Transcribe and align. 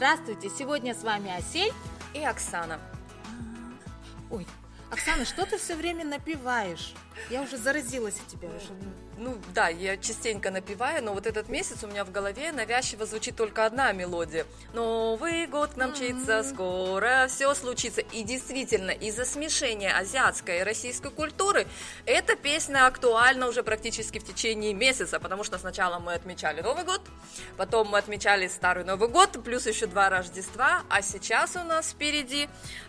Здравствуйте, 0.00 0.48
сегодня 0.48 0.94
с 0.94 1.02
вами 1.02 1.30
Осель 1.36 1.74
и 2.14 2.24
Оксана. 2.24 2.80
Ой, 4.30 4.46
Оксана, 4.90 5.26
что 5.26 5.44
ты 5.44 5.58
все 5.58 5.76
время 5.76 6.06
напиваешь? 6.06 6.94
Я 7.28 7.42
уже 7.42 7.58
заразилась 7.58 8.18
от 8.18 8.26
тебя 8.26 8.48
уже. 8.48 8.70
Ну 9.22 9.36
да, 9.54 9.68
я 9.68 9.98
частенько 9.98 10.50
напиваю, 10.50 11.04
но 11.04 11.12
вот 11.12 11.26
этот 11.26 11.50
месяц 11.50 11.84
у 11.84 11.86
меня 11.86 12.06
в 12.06 12.10
голове 12.10 12.52
навязчиво 12.52 13.04
звучит 13.04 13.36
только 13.36 13.66
одна 13.66 13.92
мелодия. 13.92 14.46
Новый 14.72 15.46
год 15.46 15.74
к 15.74 15.76
нам 15.76 15.90
мчится, 15.90 16.42
скоро 16.42 17.26
все 17.28 17.54
случится. 17.54 18.00
И 18.00 18.22
действительно, 18.22 18.92
из-за 18.92 19.26
смешения 19.26 19.94
азиатской 19.94 20.60
и 20.60 20.62
российской 20.62 21.10
культуры 21.10 21.66
эта 22.06 22.34
песня 22.34 22.86
актуальна 22.86 23.46
уже 23.46 23.62
практически 23.62 24.18
в 24.18 24.24
течение 24.24 24.72
месяца, 24.72 25.20
потому 25.20 25.44
что 25.44 25.58
сначала 25.58 25.98
мы 25.98 26.14
отмечали 26.14 26.62
Новый 26.62 26.84
год, 26.84 27.02
потом 27.58 27.88
мы 27.88 27.98
отмечали 27.98 28.48
Старый 28.48 28.84
Новый 28.84 29.10
год, 29.10 29.44
плюс 29.44 29.66
еще 29.66 29.84
два 29.84 30.08
Рождества, 30.08 30.82
а 30.88 31.02
сейчас 31.02 31.56
у 31.56 31.62
нас 31.64 31.90
впереди 31.90 32.48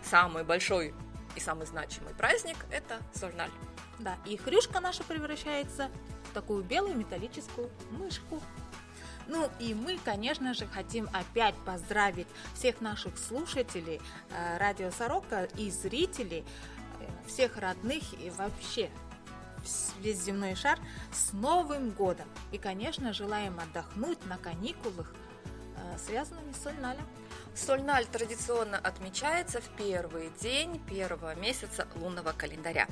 самый 0.09 0.45
большой 0.45 0.93
и 1.35 1.41
самый 1.41 1.67
значимый 1.67 2.13
праздник– 2.13 2.55
это 2.71 2.99
Сольналь. 3.13 3.51
Да, 4.01 4.17
и 4.25 4.35
хрюшка 4.35 4.79
наша 4.79 5.03
превращается 5.03 5.91
в 6.29 6.33
такую 6.33 6.63
белую 6.63 6.95
металлическую 6.95 7.69
мышку. 7.91 8.41
Ну 9.27 9.47
и 9.59 9.75
мы, 9.75 9.99
конечно 10.03 10.55
же, 10.55 10.65
хотим 10.65 11.07
опять 11.13 11.55
поздравить 11.65 12.27
всех 12.55 12.81
наших 12.81 13.17
слушателей 13.17 14.01
э, 14.31 14.57
Радио 14.57 14.89
Сорока 14.89 15.43
и 15.55 15.69
зрителей, 15.69 16.43
э, 16.99 17.27
всех 17.27 17.57
родных 17.57 18.01
и 18.19 18.31
вообще 18.31 18.89
весь 19.99 20.23
земной 20.23 20.55
шар 20.55 20.79
с 21.13 21.33
Новым 21.33 21.91
годом. 21.91 22.27
И, 22.51 22.57
конечно, 22.57 23.13
желаем 23.13 23.59
отдохнуть 23.59 24.25
на 24.25 24.37
каникулах, 24.39 25.13
э, 25.77 25.97
связанными 25.99 26.51
с 26.53 26.63
Сольналем. 26.63 27.05
Сольналь 27.53 28.05
традиционно 28.05 28.77
отмечается 28.77 29.59
в 29.59 29.69
первый 29.75 30.31
день 30.39 30.79
первого 30.85 31.35
месяца 31.35 31.87
лунного 31.95 32.31
календаря. 32.31 32.87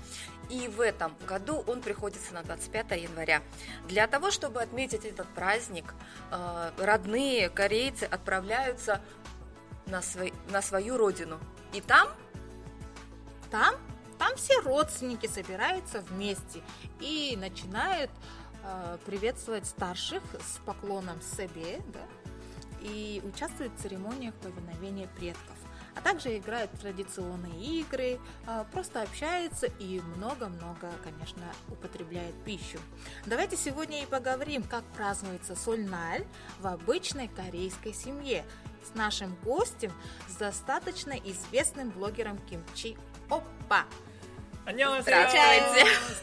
И 0.50 0.68
в 0.68 0.82
этом 0.82 1.16
году 1.28 1.64
он 1.66 1.82
приходится 1.82 2.34
на 2.34 2.44
25 2.44 2.92
января. 3.02 3.42
Для 3.88 4.08
того, 4.08 4.32
чтобы 4.32 4.62
отметить 4.62 5.06
этот 5.06 5.28
праздник, 5.30 5.94
э, 6.32 6.72
родные 6.78 7.50
корейцы 7.50 8.04
отправляются 8.04 9.02
на, 9.86 10.02
свой, 10.02 10.34
на 10.50 10.62
свою 10.62 10.98
родину. 10.98 11.40
И 11.74 11.82
там... 11.82 12.10
Там? 13.52 13.76
Там 14.18 14.36
все 14.36 14.60
родственники 14.60 15.28
собираются 15.28 16.02
вместе 16.02 16.62
и 17.00 17.38
начинают 17.40 18.12
э, 18.64 18.98
приветствовать 19.06 19.66
старших 19.66 20.22
с 20.34 20.60
поклоном 20.66 21.22
себе, 21.22 21.82
да, 21.94 22.02
и 22.82 23.22
участвует 23.24 23.72
в 23.74 23.82
церемониях 23.82 24.34
повиновения 24.36 25.08
предков, 25.18 25.56
а 25.96 26.02
также 26.02 26.38
играет 26.38 26.70
в 26.74 26.80
традиционные 26.80 27.60
игры, 27.62 28.20
а, 28.46 28.64
просто 28.66 29.02
общается 29.02 29.68
и 29.80 30.00
много-много, 30.16 30.92
конечно, 31.04 31.44
употребляет 31.68 32.36
пищу. 32.44 32.80
Давайте 33.26 33.58
сегодня 33.58 34.04
и 34.04 34.06
поговорим, 34.06 34.64
как 34.64 34.84
празднуется 34.96 35.56
Сольналь 35.56 36.26
в 36.60 36.68
обычной 36.68 37.28
корейской 37.28 37.94
семье 37.94 38.46
с 38.84 38.96
нашим 38.96 39.36
гостем, 39.44 39.92
с 40.28 40.36
достаточно 40.36 41.14
известным 41.14 41.90
блогером 41.90 42.38
Ким 42.50 42.64
Чи. 42.76 42.98
Оппа. 43.30 43.86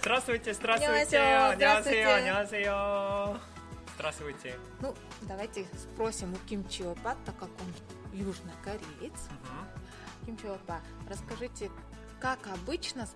Здравствуйте! 0.01 0.55
Здравствуйте, 0.55 0.55
здравствуйте! 0.55 1.55
Здравствуйте! 1.57 2.21
здравствуйте. 2.23 3.56
Здравствуйте. 3.97 4.59
Ну, 4.81 4.95
давайте 5.23 5.67
спросим 5.75 6.35
у 6.35 6.37
Ким 6.47 6.69
Чиопа, 6.69 7.17
так 7.25 7.37
как 7.39 7.49
он 7.61 7.73
южнокореец. 8.13 8.83
Угу. 9.11 10.27
Ким 10.27 10.37
Чиопа, 10.37 10.81
расскажите, 11.09 11.71
как 12.21 12.47
обычно 12.47 13.09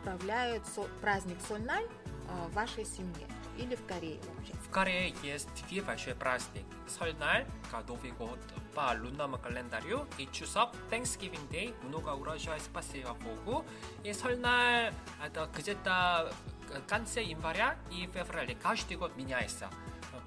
справляют 0.00 0.62
праздник 1.00 1.38
Сольналь 1.48 1.84
э, 1.84 2.48
в 2.48 2.52
вашей 2.54 2.84
семье 2.84 3.26
или 3.56 3.74
в 3.74 3.84
Корее 3.86 4.20
вообще? 4.36 4.52
В 4.54 4.70
Корее 4.70 5.12
есть 5.24 5.48
две 5.68 5.82
большие 5.82 6.14
праздники. 6.14 6.64
Соль날, 6.86 7.44
Новый 7.88 8.12
год 8.12 8.38
по 8.74 8.94
лунному 8.96 9.38
календарю 9.38 10.06
и 10.18 10.28
Чусок, 10.30 10.70
Thanksgiving 10.90 11.48
Day, 11.50 11.74
много 11.84 12.10
урожая 12.10 12.60
спасибо 12.60 13.14
Богу. 13.14 13.64
И 14.04 14.12
Соль날 14.12 14.94
это 15.24 15.50
где-то 15.56 16.32
конце 16.86 17.22
января 17.22 17.76
и 17.90 18.06
февраля 18.06 18.54
каждый 18.62 18.96
год 18.96 19.16
меняется 19.16 19.68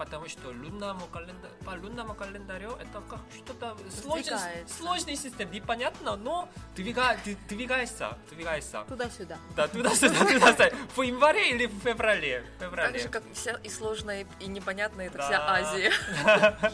потому 0.01 0.27
что 0.27 0.47
лунному 0.47 1.05
календарю, 1.13 1.53
по 1.63 1.71
лунному 1.71 2.15
календарю 2.15 2.71
это 2.71 3.03
как 3.07 3.19
что-то 3.37 3.77
сложный, 4.01 4.65
сложный 4.67 5.15
систем, 5.15 5.51
непонятно, 5.51 6.15
но 6.15 6.49
двига, 6.75 7.15
двигается, 7.47 8.17
двигается. 8.31 8.83
Туда-сюда. 8.87 9.37
Да, 9.55 9.67
туда-сюда, 9.67 10.25
туда-сюда. 10.25 10.71
В 10.95 11.01
январе 11.03 11.51
или 11.51 11.67
в 11.67 11.79
феврале? 11.83 12.43
феврале. 12.59 12.93
Так 12.93 13.01
же, 13.01 13.09
как 13.09 13.23
вся 13.31 13.59
и 13.63 13.69
сложная, 13.69 14.25
и 14.39 14.47
непонятная, 14.47 15.05
это 15.05 15.19
да. 15.19 15.23
вся 15.25 15.47
Азия. 15.47 15.91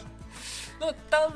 Ну, 0.80 0.94
там 1.10 1.34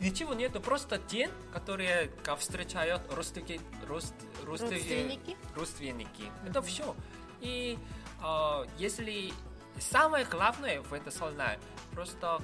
ничего 0.00 0.34
нету, 0.34 0.60
просто 0.60 0.98
день, 0.98 1.30
который 1.52 2.10
встречают 2.38 3.00
родственники, 3.14 3.60
родственники, 3.86 5.36
родственники. 5.54 6.32
Это 6.44 6.60
все. 6.60 6.96
И 7.40 7.78
э, 8.20 8.64
если 8.78 9.32
самое 9.80 10.24
главное 10.24 10.82
в 10.82 10.92
это 10.92 11.10
солнце 11.10 11.58
просто 11.92 12.40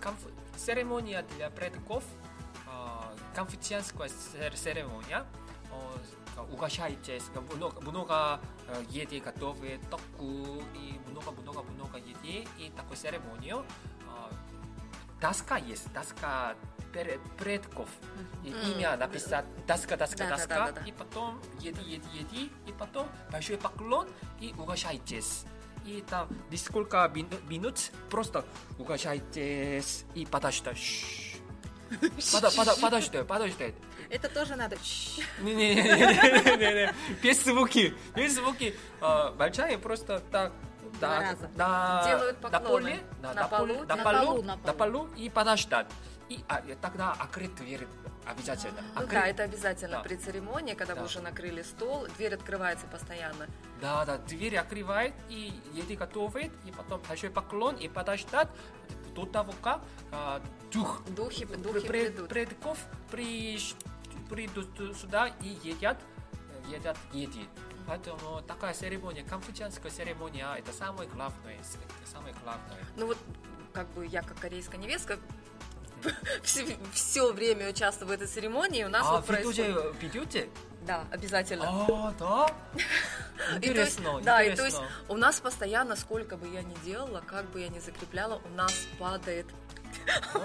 конф... 0.00 0.18
церемония 0.56 1.24
для 1.36 1.50
предков, 1.50 2.04
э, 2.66 3.34
конфуцианская 3.34 4.08
церемония, 4.54 5.26
э, 6.36 6.40
угощайтесь, 6.52 7.24
много, 7.54 7.80
много 7.80 8.40
еды 8.90 9.20
готовы, 9.20 9.80
току 9.90 10.62
и 10.74 11.00
много-много-много 11.10 11.98
еды, 11.98 12.46
и 12.58 12.70
такую 12.76 12.96
церемонию. 12.96 13.64
Э, 14.06 14.34
доска 15.20 15.56
есть, 15.56 15.92
доска 15.92 16.54
предков. 17.38 17.88
И 18.44 18.50
имя 18.70 18.96
написать 18.96 19.44
доска, 19.66 19.96
доска, 19.96 20.28
доска, 20.28 20.68
и 20.86 20.92
потом 20.92 21.40
еды, 21.58 21.80
еды, 21.80 22.06
еды, 22.12 22.52
и 22.66 22.72
потом 22.72 23.08
большой 23.32 23.58
поклон 23.58 24.08
и 24.38 24.54
угощайтесь 24.56 25.44
и 25.84 26.04
там 26.08 26.28
несколько 26.50 27.10
минут 27.48 27.90
просто 28.10 28.44
угощайтесь 28.78 30.04
и 30.14 30.26
подождать. 30.26 30.78
Пода, 32.32 32.50
пода, 32.50 32.74
подожди, 32.80 33.22
подожди. 33.22 33.74
Это 34.10 34.28
тоже 34.28 34.56
надо. 34.56 34.76
Не-не-не, 35.40 36.94
без 37.22 37.44
звуки, 37.44 37.94
без 38.14 38.34
звуки. 38.34 38.74
Большая 39.36 39.78
просто 39.78 40.20
так 40.30 40.52
да, 41.00 41.36
да, 41.56 42.04
делают 42.06 42.38
поклоны 42.38 43.00
на, 43.20 43.48
полу, 43.48 43.84
на, 43.84 43.96
полу, 43.96 44.42
на 44.42 44.72
полу 44.72 45.08
и 45.16 45.28
подождать. 45.28 45.86
И 46.28 46.40
тогда 46.80 47.12
открыть 47.12 47.54
дверь 47.56 47.86
обязательно. 48.26 48.80
Ну 48.94 49.02
Откры... 49.02 49.20
да, 49.20 49.26
это 49.26 49.42
обязательно 49.42 49.96
да. 49.98 50.02
при 50.02 50.16
церемонии, 50.16 50.74
когда 50.74 50.94
да. 50.94 51.00
вы 51.00 51.06
уже 51.06 51.20
накрыли 51.20 51.62
стол, 51.62 52.06
дверь 52.16 52.34
открывается 52.34 52.86
постоянно. 52.86 53.46
Да, 53.80 54.04
да, 54.04 54.18
дверь 54.18 54.56
открывает 54.56 55.14
и 55.28 55.52
еды 55.72 55.96
готовит, 55.96 56.52
и 56.64 56.72
потом 56.72 57.00
большой 57.08 57.30
поклон 57.30 57.76
и 57.76 57.88
подождать 57.88 58.48
до 59.14 59.26
того, 59.26 59.52
как 59.62 59.82
а, 60.10 60.42
дух, 60.72 61.02
духи, 61.10 61.44
духи 61.44 61.86
пред, 61.86 62.14
придут. 62.14 62.28
предков 62.28 62.78
при, 63.10 63.58
придут 64.28 64.68
сюда 64.96 65.28
и 65.40 65.48
едят, 65.62 65.98
едят 66.68 66.96
еды. 67.12 67.46
Поэтому 67.86 68.40
такая 68.42 68.74
церемония, 68.74 69.24
конфуцианская 69.24 69.90
церемония, 69.90 70.54
это 70.56 70.72
самое 70.72 71.08
главное, 71.08 71.56
это 71.56 72.10
самое 72.10 72.34
главное. 72.42 72.78
Ну 72.96 73.06
вот, 73.06 73.18
как 73.72 73.88
бы 73.90 74.06
я 74.06 74.22
как 74.22 74.38
корейская 74.38 74.78
невестка 74.78 75.18
все, 76.42 76.76
все 76.92 77.32
время 77.32 77.70
участвую 77.70 78.08
в 78.08 78.12
этой 78.12 78.26
церемонии. 78.26 78.84
У 78.84 78.88
нас 78.88 79.06
а, 79.06 79.16
вот 79.16 79.26
происходит... 79.26 79.76
ведете? 80.00 80.48
Да, 80.86 81.04
обязательно. 81.10 81.64
А, 81.68 82.14
да? 82.18 82.54
Интересно, 83.56 84.20
Да, 84.22 84.42
и 84.42 84.54
то 84.54 84.64
есть 84.64 84.80
у 85.08 85.16
нас 85.16 85.40
постоянно, 85.40 85.96
сколько 85.96 86.36
бы 86.36 86.46
я 86.48 86.62
ни 86.62 86.74
делала, 86.84 87.22
как 87.26 87.50
бы 87.50 87.60
я 87.60 87.68
ни 87.68 87.78
закрепляла, 87.78 88.40
у 88.44 88.54
нас 88.54 88.72
падает 88.98 89.46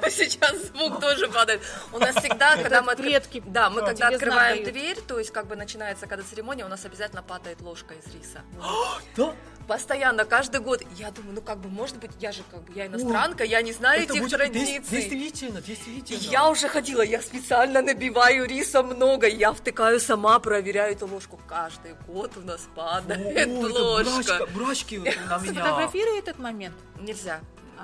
Сейчас 0.10 0.68
звук 0.68 1.00
тоже 1.00 1.28
падает. 1.28 1.62
У 1.94 2.00
нас 2.00 2.16
всегда, 2.16 2.58
когда 2.58 2.82
мы 2.82 2.96
предки. 2.96 3.42
Да, 3.46 3.70
мы 3.70 3.82
когда 3.82 4.08
открываем 4.08 4.64
дверь, 4.64 5.00
то 5.02 5.20
есть 5.20 5.32
как 5.32 5.48
бы 5.48 5.56
начинается, 5.56 6.08
когда 6.08 6.24
церемония, 6.24 6.66
у 6.66 6.70
нас 6.70 6.86
обязательно 6.86 7.24
падает 7.24 7.62
ложка 7.62 7.94
из 7.94 8.06
риса. 8.14 8.42
Да? 9.16 9.34
Постоянно, 9.70 10.26
каждый 10.26 10.62
год. 10.62 10.82
Я 10.98 11.12
думаю, 11.12 11.36
ну 11.36 11.42
как 11.42 11.60
бы, 11.60 11.70
может 11.70 11.98
быть, 11.98 12.10
я 12.20 12.32
же 12.32 12.42
как 12.50 12.64
бы, 12.64 12.74
я 12.74 12.88
иностранка, 12.88 13.44
я 13.44 13.62
не 13.62 13.72
знаю 13.72 14.02
этих 14.02 14.28
традиций. 14.28 14.80
Действительно, 14.80 15.62
действительно. 15.62 16.32
Я 16.32 16.50
уже 16.50 16.68
ходила, 16.68 17.04
я 17.04 17.22
специально 17.22 17.84
набиваю 17.84 18.48
риса 18.48 18.82
много, 18.82 19.28
я 19.28 19.54
втыкаю 19.54 20.00
сама, 20.00 20.40
проверяю 20.40 20.94
эту 20.94 21.06
ложку. 21.06 21.40
Каждый 21.48 21.94
год 22.08 22.32
у 22.38 22.42
нас 22.42 22.68
падает 22.76 23.48
ложка. 23.48 24.48
Брачки 24.56 24.96
на 25.30 25.38
меня. 25.38 25.54
Сфотографируй 25.54 26.18
этот 26.18 26.40
момент. 26.40 26.76
Нельзя. 27.00 27.40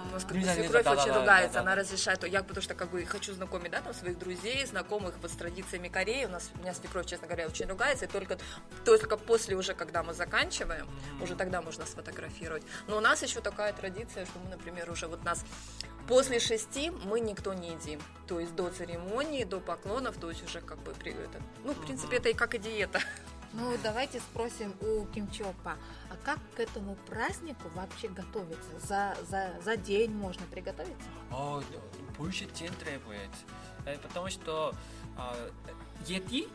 У 0.09 0.13
нас 0.13 0.23
как 0.23 0.37
бы 0.37 0.43
свекровь 0.43 0.83
да, 0.83 0.91
очень 0.91 1.07
да, 1.07 1.19
ругается, 1.19 1.53
да, 1.55 1.61
она 1.61 1.75
разрешает, 1.75 2.23
я 2.25 2.43
потому 2.43 2.61
что 2.61 2.75
как 2.75 2.89
бы 2.89 3.05
хочу 3.05 3.33
знакомить, 3.33 3.71
да, 3.71 3.81
там 3.81 3.93
своих 3.93 4.17
друзей, 4.17 4.65
знакомых 4.65 5.15
вот 5.21 5.31
с 5.31 5.35
традициями 5.35 5.87
Кореи, 5.87 6.25
у 6.25 6.29
нас, 6.29 6.51
у 6.55 6.59
меня 6.59 6.73
свекровь, 6.73 7.05
честно 7.05 7.27
говоря, 7.27 7.47
очень 7.47 7.67
ругается, 7.67 8.05
и 8.05 8.07
только, 8.07 8.37
только 8.83 9.17
после 9.17 9.55
уже, 9.55 9.73
когда 9.73 10.03
мы 10.03 10.13
заканчиваем, 10.13 10.87
уже 11.21 11.35
тогда 11.35 11.61
можно 11.61 11.85
сфотографировать. 11.85 12.63
Но 12.87 12.97
у 12.97 13.01
нас 13.01 13.21
еще 13.23 13.41
такая 13.41 13.73
традиция, 13.73 14.25
что 14.25 14.39
мы, 14.39 14.49
например, 14.49 14.89
уже 14.91 15.07
вот 15.07 15.23
нас 15.23 15.43
После 16.07 16.39
шести 16.39 16.91
мы 16.91 17.19
никто 17.19 17.53
не 17.53 17.71
едим. 17.71 17.99
То 18.27 18.39
есть 18.39 18.55
до 18.55 18.69
церемонии, 18.69 19.43
до 19.43 19.59
поклонов, 19.59 20.17
то 20.17 20.29
есть 20.29 20.43
уже 20.43 20.61
как 20.61 20.77
бы 20.79 20.93
при 20.93 21.11
это. 21.11 21.41
Ну, 21.63 21.73
в 21.73 21.83
принципе, 21.83 22.17
это 22.17 22.29
и 22.29 22.33
как 22.33 22.53
и 22.53 22.59
диета. 22.59 23.01
Ну, 23.57 23.73
давайте 23.81 24.19
спросим 24.19 24.73
у 24.81 25.05
Ким 25.05 25.31
Чопа, 25.31 25.77
а 26.09 26.15
как 26.25 26.39
к 26.55 26.59
этому 26.59 26.95
празднику 27.07 27.69
вообще 27.73 28.09
готовиться? 28.09 28.79
За, 28.79 29.15
за, 29.29 29.53
за 29.63 29.77
день 29.77 30.11
можно 30.11 30.45
приготовиться? 30.47 31.07
О, 31.31 31.61
больше 32.17 32.45
день 32.45 32.73
требует. 32.73 33.29
Э, 33.85 33.97
Потому 33.97 34.29
что 34.29 34.73
а, 35.17 35.33
еды 36.05 36.47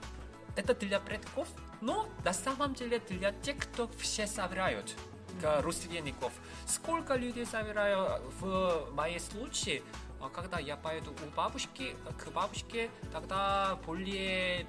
это 0.56 0.74
для 0.74 1.00
предков, 1.00 1.48
но 1.80 2.06
на 2.22 2.34
самом 2.34 2.74
деле 2.74 3.00
для 3.08 3.32
тех, 3.32 3.56
кто 3.56 3.88
все 3.98 4.26
собирают 4.26 4.94
родственников. 5.42 6.32
Сколько 6.66 7.14
людей 7.14 7.46
собираю 7.46 8.20
в 8.40 8.90
моей 8.92 9.20
случае, 9.20 9.82
а, 10.20 10.28
когда 10.28 10.58
я 10.58 10.76
поеду 10.76 11.12
у 11.12 11.34
бабушки, 11.34 11.96
к 12.18 12.30
бабушке, 12.30 12.90
тогда 13.10 13.78
более 13.86 14.66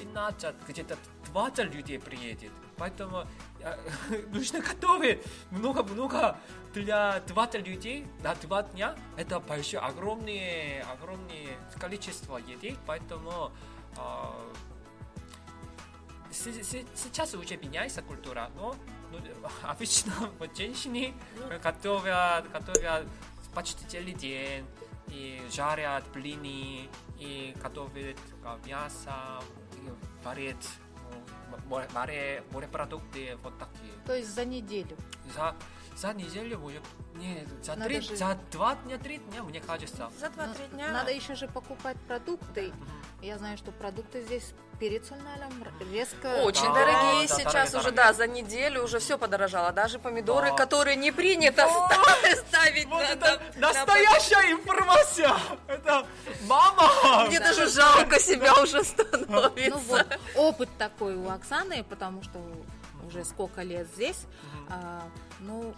15, 0.00 0.54
где-то 0.68 0.96
20 1.26 1.74
людей 1.74 1.98
приедет. 1.98 2.52
Поэтому 2.76 3.24
э, 3.60 3.76
нужно 4.32 4.60
готовить 4.60 5.22
много-много 5.50 6.36
для 6.74 7.20
20 7.20 7.66
людей 7.66 8.06
на 8.22 8.34
два 8.36 8.62
дня. 8.62 8.96
Это 9.16 9.40
большое, 9.40 9.82
огромное, 9.82 10.84
огромное 10.92 11.58
количество 11.78 12.38
еды, 12.38 12.76
поэтому 12.86 13.52
се- 16.30 16.86
сейчас 16.94 17.34
уже 17.34 17.56
меняется 17.56 18.02
культура, 18.02 18.50
но 18.56 18.76
ну, 19.10 19.18
обычно 19.62 20.12
вот 20.38 20.56
женщины 20.56 21.14
готовят, 21.62 22.50
готовят 22.52 23.06
почти 23.54 23.84
целый 23.86 24.12
день 24.12 24.64
и 25.08 25.42
жарят 25.50 26.04
блины 26.12 26.88
и 27.18 27.54
готовят 27.60 28.16
а, 28.44 28.58
мясо, 28.64 29.42
ну, 31.50 31.56
море, 31.68 31.88
море, 31.94 32.44
морепродукты 32.52 33.36
вот 33.42 33.58
такие. 33.58 33.92
То 34.06 34.14
есть 34.14 34.34
за 34.34 34.44
неделю. 34.44 34.96
За, 35.34 35.54
за 35.96 36.14
неделю 36.14 36.58
может 36.58 36.82
не 37.14 37.46
за 37.62 37.74
Надо 37.76 37.84
три, 37.84 38.00
же- 38.00 38.16
за 38.16 38.38
два 38.52 38.76
дня, 38.76 38.98
три 38.98 39.18
дня, 39.18 39.42
мне 39.42 39.60
кажется. 39.60 40.10
За 40.18 40.26
2-3 40.26 40.48
Ну, 40.70 40.76
дня. 40.76 40.92
Надо 40.92 41.10
еще 41.10 41.34
же 41.34 41.48
покупать 41.48 41.96
продукты. 42.06 42.72
Я 43.22 43.38
знаю, 43.38 43.56
что 43.58 43.72
продукты 43.72 44.22
здесь 44.22 44.54
перед 44.80 45.04
Сульналем 45.06 45.52
резко... 45.92 46.26
Очень 46.42 46.72
Да, 46.72 46.72
дорогие 46.74 47.28
да, 47.28 47.34
сейчас 47.36 47.52
дорогие, 47.52 47.78
уже, 47.80 47.90
дорогие. 47.90 47.96
да, 47.96 48.12
за 48.14 48.26
неделю 48.26 48.84
уже 48.84 48.98
все 48.98 49.18
подорожало. 49.18 49.72
Даже 49.72 49.98
помидоры, 49.98 50.48
Да. 50.48 50.56
которые 50.56 50.96
не 50.96 51.12
принято 51.12 51.68
ста- 51.68 52.36
ставить 52.48 52.86
Вот 52.88 53.02
на- 53.02 53.06
это 53.06 53.40
на- 53.56 53.60
на 53.60 53.72
настоящая 53.74 54.52
информация! 54.52 55.32
Это 55.68 56.06
мама! 56.46 57.26
Мне 57.26 57.38
даже 57.38 57.68
жалко 57.68 58.18
себя 58.18 58.54
уже 58.62 58.78
Ну 58.78 58.84
становится. 58.84 59.78
вот, 59.80 60.06
опыт 60.34 60.70
такой 60.78 61.14
у 61.14 61.28
Оксаны, 61.28 61.84
потому 61.84 62.22
что 62.22 62.38
уже 63.06 63.24
сколько 63.26 63.60
лет 63.62 63.86
здесь. 63.94 64.22
А, 64.70 65.02
ну, 65.40 65.74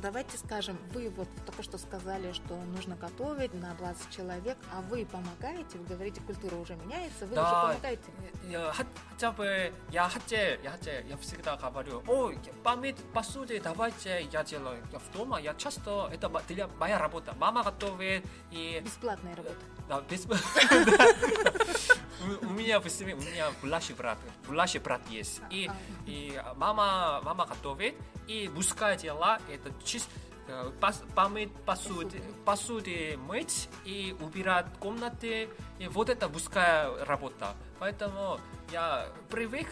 давайте 0.00 0.36
скажем, 0.38 0.78
вы 0.92 1.10
вот 1.10 1.28
только 1.46 1.62
что 1.62 1.78
сказали, 1.78 2.32
что 2.32 2.56
нужно 2.56 2.96
готовить 2.96 3.54
на 3.54 3.74
20 3.74 4.10
человек, 4.10 4.56
а 4.72 4.80
вы 4.82 5.04
помогаете? 5.06 5.78
Вы 5.78 5.84
говорите, 5.86 6.20
культура 6.20 6.54
уже 6.56 6.74
меняется, 6.76 7.26
вы 7.26 7.34
Да. 7.34 7.42
уже 7.42 7.50
помогаете? 7.72 8.02
Я 8.48 8.68
하- 8.70 8.86
хотя 9.10 9.32
бы 9.32 9.72
я 9.90 10.08
хотел, 10.08 10.60
я 10.62 10.70
хотел, 10.70 11.04
я 11.06 11.16
всегда 11.18 11.56
говорю, 11.56 12.02
о, 12.06 12.32
память 12.62 12.96
посуды 13.12 13.60
давайте 13.60 14.26
я 14.32 14.44
делаю 14.44 14.82
Я 14.92 14.98
в 14.98 15.10
дома, 15.12 15.40
я 15.40 15.54
часто 15.54 16.08
это 16.12 16.28
для 16.48 16.68
моя 16.78 16.98
работа, 16.98 17.34
мама 17.38 17.62
готовит 17.62 18.24
и 18.50 18.80
Бесплатная 18.84 19.34
работа. 19.36 19.56
да, 19.88 20.00
без- 20.08 20.26
у, 22.42 22.46
меня 22.50 22.80
в 22.80 22.88
семье, 22.88 23.14
у 23.14 23.20
меня 23.20 23.50
младший 23.62 23.94
брат, 23.94 24.18
младший 24.48 24.80
брат 24.80 25.00
есть 25.10 25.40
и 25.50 25.68
А. 25.70 25.76
и 26.06 26.42
мама 26.56 27.20
мама 27.22 27.46
готовит 27.46 27.94
и 28.26 28.48
мужское 28.48 28.96
дело 28.96 29.38
это 29.50 29.70
чист 29.84 30.08
э, 30.48 30.70
помыть 31.14 31.52
посуды, 31.64 32.22
посуды 32.44 33.16
мыть 33.16 33.68
и 33.84 34.14
убирать 34.20 34.66
комнаты. 34.80 35.48
И 35.78 35.88
вот 35.88 36.08
это 36.08 36.28
мужская 36.28 37.04
работа. 37.04 37.54
Поэтому 37.78 38.40
я 38.72 39.06
привык 39.30 39.68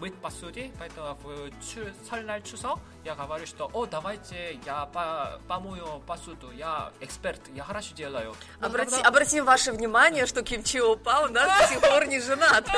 быть 0.00 0.14
по 0.16 0.30
сути, 0.30 0.72
поэтому 0.78 1.16
в 1.22 1.50
чу, 1.64 1.80
сальной 2.08 2.42
часов 2.42 2.80
я 3.04 3.14
говорю, 3.14 3.46
что 3.46 3.70
о, 3.72 3.86
давайте 3.86 4.58
я 4.66 4.86
по, 4.86 5.40
помою 5.46 6.02
посуду, 6.06 6.50
я 6.50 6.92
эксперт, 7.00 7.40
я 7.54 7.62
хорошо 7.62 7.94
делаю. 7.94 8.34
Ну, 8.60 8.66
Обрати, 8.66 8.90
тогда... 8.90 9.08
Обратим 9.08 9.44
ваше 9.44 9.72
внимание, 9.72 10.26
что 10.26 10.42
Ким 10.42 10.64
Чио 10.64 10.96
Па 10.96 11.20
у 11.20 11.28
нас 11.28 11.60
до 11.60 11.66
сих 11.68 11.80
пор 11.80 12.06
не 12.06 12.20
женат. 12.20 12.68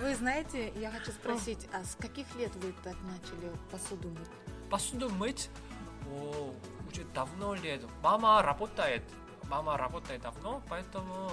Вы 0.00 0.14
знаете, 0.14 0.72
я 0.76 0.90
хочу 0.90 1.10
спросить, 1.10 1.68
а 1.72 1.84
с 1.84 1.96
каких 1.96 2.26
лет 2.36 2.54
вы 2.56 2.72
так 2.84 2.94
начали 3.02 3.50
посуду 3.70 4.08
мыть? 4.08 4.28
Посуду 4.70 5.10
мыть? 5.10 5.50
Уже 6.90 7.04
давно 7.14 7.54
лет. 7.54 7.82
Мама 8.02 8.42
работает. 8.42 9.02
Мама 9.48 9.76
работает 9.76 10.22
давно, 10.22 10.62
поэтому 10.68 11.25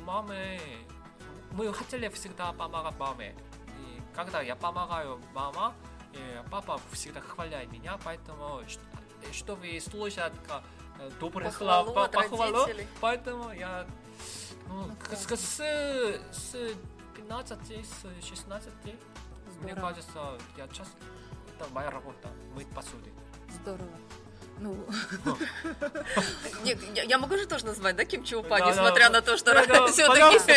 мамы 0.00 0.58
мы 1.52 1.72
хотели 1.72 2.08
всегда 2.08 2.52
помогать 2.52 2.98
маме. 2.98 3.34
И 3.78 4.00
когда 4.14 4.40
я 4.40 4.56
помогаю 4.56 5.20
мама, 5.34 5.74
папа 6.50 6.80
всегда 6.92 7.20
хваляет 7.20 7.70
меня, 7.72 7.98
поэтому 8.04 8.60
ш- 8.68 8.80
чтобы 9.32 9.78
слушать 9.80 10.32
э, 10.98 11.10
добрые 11.20 11.50
Похвалу 11.50 11.92
похвалу, 11.94 12.66
поэтому 13.00 13.52
я 13.52 13.86
ну, 14.68 14.86
Ну, 14.86 15.16
с, 15.16 15.26
с, 15.26 15.60
с 16.32 16.56
15, 17.16 17.86
с 17.86 18.24
16 18.26 18.72
мне 18.84 18.96
Здорово. 19.74 19.80
кажется, 19.80 20.38
я 20.56 20.68
часто 20.68 20.96
это 21.58 21.68
моя 21.72 21.90
работа, 21.90 22.28
мыть 22.54 22.68
посуды. 22.70 23.12
Здорово. 23.62 23.88
Ну, 24.62 24.76
Я 27.08 27.18
могу 27.18 27.36
же 27.36 27.46
тоже 27.46 27.66
назвать, 27.66 27.96
да, 27.96 28.04
Ким 28.04 28.22
Чи 28.22 28.36
Опа, 28.36 28.58
Да, 28.58 28.66
да. 28.66 28.70
несмотря 28.70 29.10
на 29.10 29.20
то, 29.20 29.36
что 29.36 29.50
все-таки... 29.88 30.48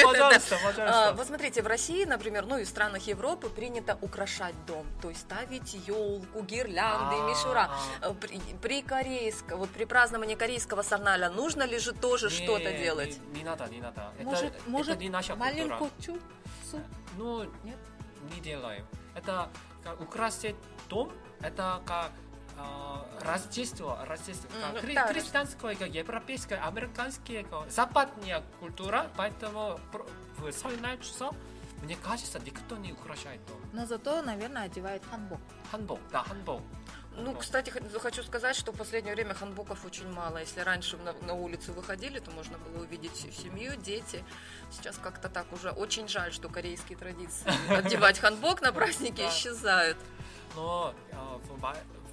А. 0.78 1.14
Вот 1.14 1.26
смотрите, 1.26 1.64
в 1.64 1.68
России, 1.68 2.06
например, 2.06 2.46
ну 2.46 2.58
и 2.58 2.66
в 2.66 2.68
странах 2.68 3.08
Европы 3.08 3.50
принято 3.50 3.98
украшать 4.02 4.54
дом, 4.68 4.86
то 5.02 5.10
есть 5.10 5.22
ставить 5.22 5.74
елку, 5.88 6.44
гирлянды, 6.44 7.16
А. 7.16 7.30
мишура. 7.30 7.72
Э, 8.02 8.14
При, 8.62 8.84
корейском, 8.84 9.58
вот 9.58 9.72
при 9.72 9.86
праздновании 9.86 10.36
корейского 10.36 10.84
сарналя 10.84 11.30
нужно 11.30 11.64
ли 11.64 11.80
же 11.80 11.92
тоже 11.92 12.30
что-то 12.30 12.72
делать? 12.74 13.20
Не, 13.34 13.44
надо, 13.44 13.66
не 13.66 13.82
надо. 13.82 14.12
Может, 14.68 15.00
маленькую 15.36 15.90
чу 16.00 16.20
суп? 16.70 16.82
Ну, 17.18 17.44
Нет? 17.64 17.78
не 18.36 18.40
делаем. 18.42 18.86
Это 19.16 19.50
как 19.84 20.00
украсить 20.02 20.56
дом, 20.90 21.12
это 21.42 21.82
как 21.86 22.12
а, 22.12 22.12
Рождество, 23.21 23.99
Рождество, 24.07 24.49
М, 24.57 24.63
как 24.63 24.73
ну, 24.83 24.89
хри- 24.89 24.95
да, 24.95 25.07
христианская, 25.09 25.75
как 25.75 25.89
европейская, 25.89 26.57
американская, 26.57 27.45
как 27.45 27.71
западная 27.71 28.43
культура, 28.61 29.11
поэтому 29.17 29.79
про- 29.93 30.07
в 30.39 30.51
설날 30.53 30.99
추석 31.01 31.35
мне 31.83 31.97
кажется, 31.97 32.39
никто 32.41 32.77
не 32.77 32.93
украшает 32.93 33.41
дом. 33.47 33.59
Но 33.73 33.87
зато, 33.87 34.21
наверное, 34.23 34.65
одевает 34.65 35.03
ханбок. 35.11 35.41
한복, 35.73 36.01
да, 36.13 36.23
한복. 36.23 36.61
Ну, 37.17 37.33
Ну. 37.33 37.35
кстати, 37.37 37.71
х- 37.71 37.81
хочу 38.01 38.23
сказать, 38.23 38.55
что 38.55 38.73
в 38.73 38.77
последнее 38.77 39.15
время 39.15 39.35
ханбоков 39.35 39.85
очень 39.87 40.11
мало. 40.13 40.39
Если 40.39 40.61
раньше 40.61 40.97
на, 40.99 41.13
на 41.27 41.33
улицу 41.35 41.73
выходили, 41.73 42.19
то 42.21 42.31
можно 42.33 42.59
было 42.59 42.83
увидеть 42.83 43.13
всю 43.13 43.31
семью, 43.33 43.77
дети. 43.77 44.23
Сейчас 44.71 44.99
как-то 44.99 45.29
так 45.31 45.51
уже 45.53 45.71
очень 45.71 46.07
жаль, 46.09 46.33
что 46.33 46.49
корейские 46.51 46.99
традиции 46.99 47.51
одевать 47.75 48.19
ханбок 48.19 48.61
на 48.61 48.73
праздники 48.73 49.23
Да. 49.23 49.29
исчезают. 49.31 49.97
Но 50.57 50.95
э, 51.13 51.17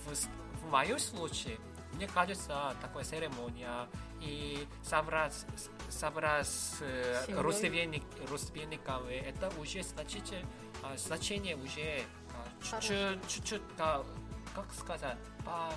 в, 0.07 0.11
в 0.11 0.17
с- 0.17 0.29
моем 0.71 0.99
случае, 0.99 1.59
мне 1.95 2.07
кажется, 2.09 2.75
такая 2.81 3.05
церемония 3.05 3.89
и 4.21 4.67
собрать, 4.85 5.33
с- 5.35 5.69
собрать 5.99 6.47
с 6.47 6.77
э, 6.81 7.23
Семьей. 7.27 7.41
родственник, 7.43 8.03
родственниками, 8.31 9.15
это 9.15 9.51
уже 9.61 9.83
значение, 9.83 10.47
а, 10.83 10.97
значение 10.97 11.57
уже 11.57 12.03
а, 12.35 12.63
чуть-чуть, 12.81 13.29
чуть-чуть, 13.29 13.63
как, 13.77 14.07
как 14.55 14.67
сказать, 14.79 15.19
по 15.45 15.71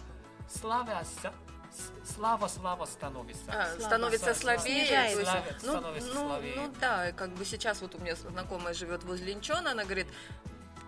славяся, 0.50 1.34
с- 1.74 2.14
слава, 2.14 2.48
слава 2.48 2.86
становится. 2.86 3.52
А, 3.52 3.80
становится 3.80 4.34
слабее. 4.34 4.88
То 4.88 5.20
есть, 5.20 5.30
Слабо- 5.30 5.56
ну, 5.64 5.72
становится 5.72 6.14
ну, 6.14 6.28
слабее. 6.30 6.54
ну 6.56 6.74
да, 6.80 7.12
как 7.12 7.32
бы 7.34 7.44
сейчас 7.46 7.82
вот 7.82 7.96
у 7.96 7.98
меня 8.00 8.16
знакомая 8.16 8.74
живет 8.74 9.04
возле 9.04 9.34
Инчона, 9.34 9.72
она 9.72 9.84
говорит, 9.84 10.08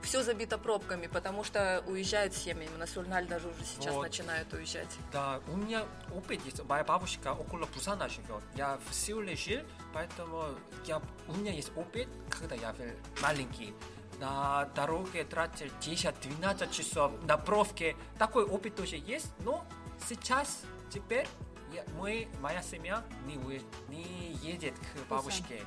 все 0.07 0.23
забито 0.23 0.57
пробками, 0.57 1.07
потому 1.07 1.43
что 1.43 1.83
уезжают 1.85 2.33
семьями. 2.33 2.75
На 2.77 2.87
Сульналь 2.87 3.27
даже 3.27 3.49
уже 3.49 3.63
сейчас 3.65 3.93
Вот. 3.93 4.03
начинают 4.03 4.51
уезжать. 4.53 4.87
Да, 5.11 5.41
у 5.49 5.57
меня 5.57 5.83
опыт 6.15 6.39
есть. 6.45 6.63
Моя 6.63 6.83
бабушка 6.85 7.33
около 7.33 7.65
Пусана 7.65 8.07
живет. 8.07 8.41
Я 8.55 8.79
в 8.89 8.93
Сеуле 8.93 9.35
жил, 9.35 9.61
поэтому 9.93 10.45
я, 10.85 11.01
у 11.27 11.33
меня 11.33 11.51
есть 11.51 11.71
опыт, 11.75 12.07
когда 12.29 12.55
я 12.55 12.71
был 12.73 12.85
маленький. 13.21 13.73
На 14.19 14.65
дороге 14.75 15.25
тратил 15.25 15.67
10-12 15.81 16.71
часов 16.71 17.11
на 17.25 17.37
пробке. 17.37 17.95
Такой 18.17 18.45
опыт 18.45 18.75
тоже 18.75 18.95
есть, 18.95 19.27
но 19.39 19.65
сейчас, 20.07 20.61
теперь, 20.89 21.27
я- 21.73 21.83
мы, 21.99 22.27
моя 22.41 22.61
семья 22.63 23.03
не, 23.25 23.35
уе- 23.35 23.61
не 23.89 24.31
едет 24.41 24.73
к 24.79 25.09
бабушке. 25.09 25.61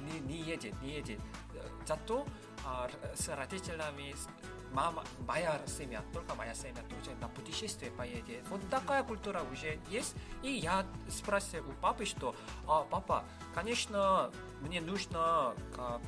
Не, 0.00 0.20
не 0.20 0.36
едет, 0.42 0.80
не 0.82 0.92
едет. 0.96 1.18
Э, 1.54 1.66
Зато 1.86 2.26
а, 2.66 2.90
с 3.14 3.28
родителями, 3.28 4.12
с- 4.12 4.28
мама, 4.72 5.04
моя 5.26 5.60
семья, 5.66 6.02
только 6.12 6.34
моя 6.34 6.52
семья 6.52 6.82
тоже 6.90 7.16
на 7.20 7.28
путешествие 7.28 7.92
поедет. 7.92 8.44
Вот 8.48 8.60
такая 8.68 9.04
культура 9.04 9.42
уже 9.52 9.78
есть. 9.88 10.16
И 10.42 10.50
я 10.50 10.84
спрашиваю 11.08 11.68
у 11.70 11.72
папы, 11.74 12.04
что, 12.04 12.34
а, 12.66 12.82
папа, 12.82 13.24
конечно, 13.54 14.32
мне 14.62 14.80
нужно 14.80 15.54
как, 15.76 16.00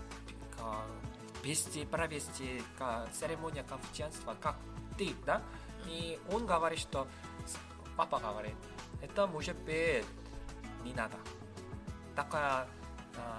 как 0.59 0.85
вести, 1.45 1.87
провести 1.87 2.63
как 2.77 3.13
церемония 3.13 3.63
конференства, 3.63 4.37
как 4.41 4.57
ты, 4.99 5.15
да? 5.25 5.41
И 5.87 6.19
он 6.33 6.45
говорит, 6.45 6.81
что, 6.81 7.07
папа 7.97 8.19
говорит, 8.19 8.57
это 9.01 9.29
может 9.29 9.57
быть 9.61 10.05
не 10.83 10.93
надо. 10.93 11.17
Такая 12.17 12.67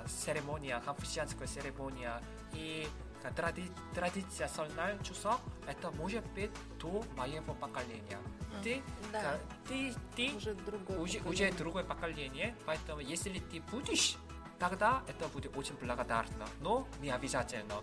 церемония, 0.08 0.82
конференская 0.86 1.48
церемония 1.48 2.22
и 2.54 2.88
тради, 3.36 3.72
традиционный 3.94 5.04
часов 5.04 5.40
это 5.68 5.92
может 5.92 6.26
быть 6.34 6.52
то 6.80 7.04
моего 7.16 7.54
поколения. 7.54 8.20
А, 8.58 8.64
ты, 8.64 8.82
да. 9.12 9.36
Э, 9.36 9.40
ты, 9.68 9.94
ты 10.16 10.36
уже 10.36 10.54
другое, 10.56 11.00
уже, 11.00 11.20
уже 11.20 11.52
другое 11.54 11.84
поколение, 11.84 12.56
поэтому 12.66 13.00
если 13.00 13.40
ты 13.40 13.62
будешь, 13.72 14.18
тогда 14.58 15.04
это 15.08 15.28
будет 15.30 15.56
очень 15.56 15.76
благодарно, 15.76 16.48
но 16.62 16.88
не 17.02 17.10
обязательно. 17.12 17.76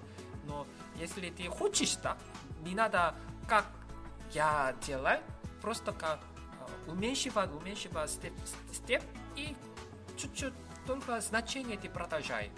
Но 0.46 0.66
если 0.96 1.30
ты 1.30 1.48
хочешь 1.48 1.96
так, 1.96 2.18
не 2.62 2.74
надо 2.74 3.14
как 3.48 3.66
я 4.32 4.74
делаю, 4.84 5.20
просто 5.62 5.92
как 5.92 6.20
э, 6.86 6.90
уменьшивать, 6.90 7.50
уменьшивать 7.52 8.10
степ, 8.10 8.32
степ 8.72 9.02
и 9.36 9.56
чуть-чуть 10.16 10.54
только 10.86 11.20
значение 11.20 11.76
ты 11.76 11.88
продолжай. 11.88 12.50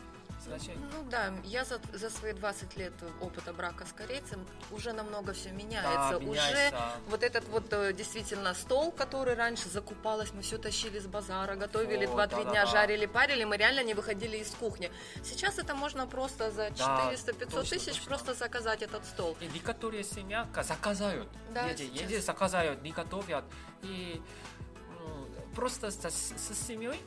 Значение. 0.49 0.89
Ну 0.93 1.05
да, 1.11 1.33
я 1.45 1.65
за, 1.65 1.81
за 1.93 2.11
свои 2.11 2.33
20 2.33 2.77
лет 2.77 2.93
опыта 3.21 3.53
брака 3.53 3.85
с 3.87 3.93
корейцем 3.93 4.47
уже 4.71 4.93
намного 4.93 5.33
все 5.33 5.51
меняется. 5.51 5.93
Да, 6.13 6.17
Уже 6.17 6.27
меняется. 6.27 6.83
вот 7.09 7.23
этот 7.23 7.47
вот 7.49 7.73
э, 7.73 7.93
действительно 7.93 8.55
стол, 8.55 8.91
который 8.91 9.35
раньше 9.35 9.69
закупалось, 9.69 10.33
мы 10.33 10.41
все 10.43 10.57
тащили 10.59 10.99
с 10.99 11.07
базара, 11.07 11.55
готовили 11.55 12.07
О, 12.07 12.11
2-3 12.11 12.17
да-да-да. 12.17 12.51
дня, 12.51 12.67
жарили, 12.67 13.07
парили, 13.07 13.45
мы 13.45 13.57
реально 13.59 13.85
не 13.85 13.95
выходили 13.95 14.39
из 14.39 14.51
кухни. 14.51 14.91
Сейчас 15.23 15.59
это 15.59 15.75
можно 15.75 16.07
просто 16.07 16.51
за 16.51 16.71
Да, 16.71 17.13
400-500 17.13 17.51
точно, 17.51 17.63
тысяч 17.77 17.87
точно. 17.95 18.05
просто 18.07 18.35
заказать 18.35 18.83
этот 18.83 19.05
стол. 19.05 19.37
И 19.41 19.47
некоторые 19.47 20.03
семья 20.03 20.47
ка- 20.55 20.63
заказают. 20.63 21.29
Да, 21.53 21.69
сейчас. 21.77 21.81
едет, 22.03 22.25
заказают, 22.25 22.83
не 22.83 22.93
готовят. 22.93 23.45
И 23.83 24.21
м, 25.01 25.29
просто 25.55 25.91
со- 25.91 26.11
с, 26.11 26.33
с 26.37 26.67
семьей 26.67 26.99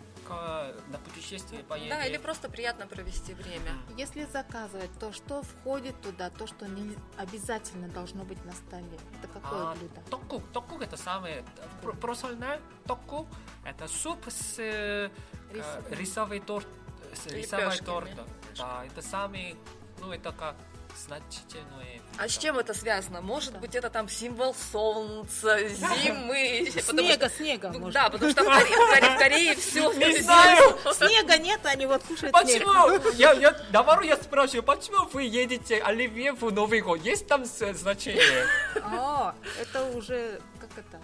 на 0.88 0.98
путешествие 1.00 1.64
поедем. 1.64 1.90
Да, 1.90 2.06
или 2.06 2.18
просто 2.18 2.50
приятно 2.50 2.88
провести 2.88 3.34
время. 3.34 3.74
Если 3.98 4.26
заказывать, 4.26 4.92
то 5.00 5.12
что 5.12 5.44
входит 5.44 6.00
туда, 6.02 6.30
то, 6.30 6.48
что 6.48 6.68
не 6.68 6.96
обязательно 7.18 7.88
должно 7.88 8.24
быть 8.24 8.44
на 8.46 8.52
столе? 8.54 8.98
Это 9.20 9.28
какое 9.28 9.72
а, 9.72 9.76
блюдо? 9.76 10.02
Токук. 10.10 10.44
Токук 10.52 10.82
это 10.82 10.98
самое 10.98 11.44
просольное. 12.02 12.60
Токук 12.86 13.28
это 13.66 13.88
суп 13.88 14.26
с 14.28 14.60
э, 14.60 15.10
э 15.54 15.82
рисовый 15.92 16.40
торт. 16.40 16.68
Э, 17.12 17.16
с 17.16 17.28
рисовой 17.28 17.78
торта. 17.78 18.26
Да, 18.58 18.86
это 18.86 19.02
самый, 19.02 19.56
ну 20.00 20.12
это 20.12 20.32
как 20.32 20.56
значительное. 20.98 22.02
А 22.18 22.28
с 22.28 22.38
чем 22.38 22.58
это 22.60 22.74
связано? 22.74 23.22
Может 23.22 23.54
Да. 23.54 23.60
быть, 23.60 23.74
это 23.76 23.90
там 23.90 24.10
символ 24.10 24.54
солнца, 24.72 25.58
зимы. 25.70 26.70
Снега, 26.84 27.28
что- 27.30 27.38
снега, 27.38 27.70
Ну. 27.74 27.90
Да, 27.92 28.10
потому 28.10 28.32
что 28.32 28.44
в 28.44 28.48
Коре- 28.48 28.66
в 28.66 28.94
Коре- 28.94 29.16
в 29.16 29.18
Корее 29.20 29.56
все 29.56 29.92
Не 30.12 30.20
знаю. 30.22 30.78
Снега 30.94 31.38
нет, 31.38 31.60
они 31.66 31.86
вот 31.86 32.04
кушают 32.04 32.36
снег. 32.38 32.64
Почему? 32.66 33.12
Я, 33.14 33.32
я, 33.34 33.56
наоборот, 33.72 34.06
я 34.06 34.18
спрашиваю, 34.18 34.64
почему 34.64 35.06
вы 35.14 35.24
едете 35.24 35.82
оливье 35.82 36.34
в 36.34 36.52
Новый 36.52 36.82
год? 36.82 37.02
Есть 37.02 37.28
там 37.28 37.46
значение? 37.46 38.46
О, 38.84 39.34
это 39.62 39.84
уже, 39.96 40.40
как 40.60 40.70
это? 40.78 41.00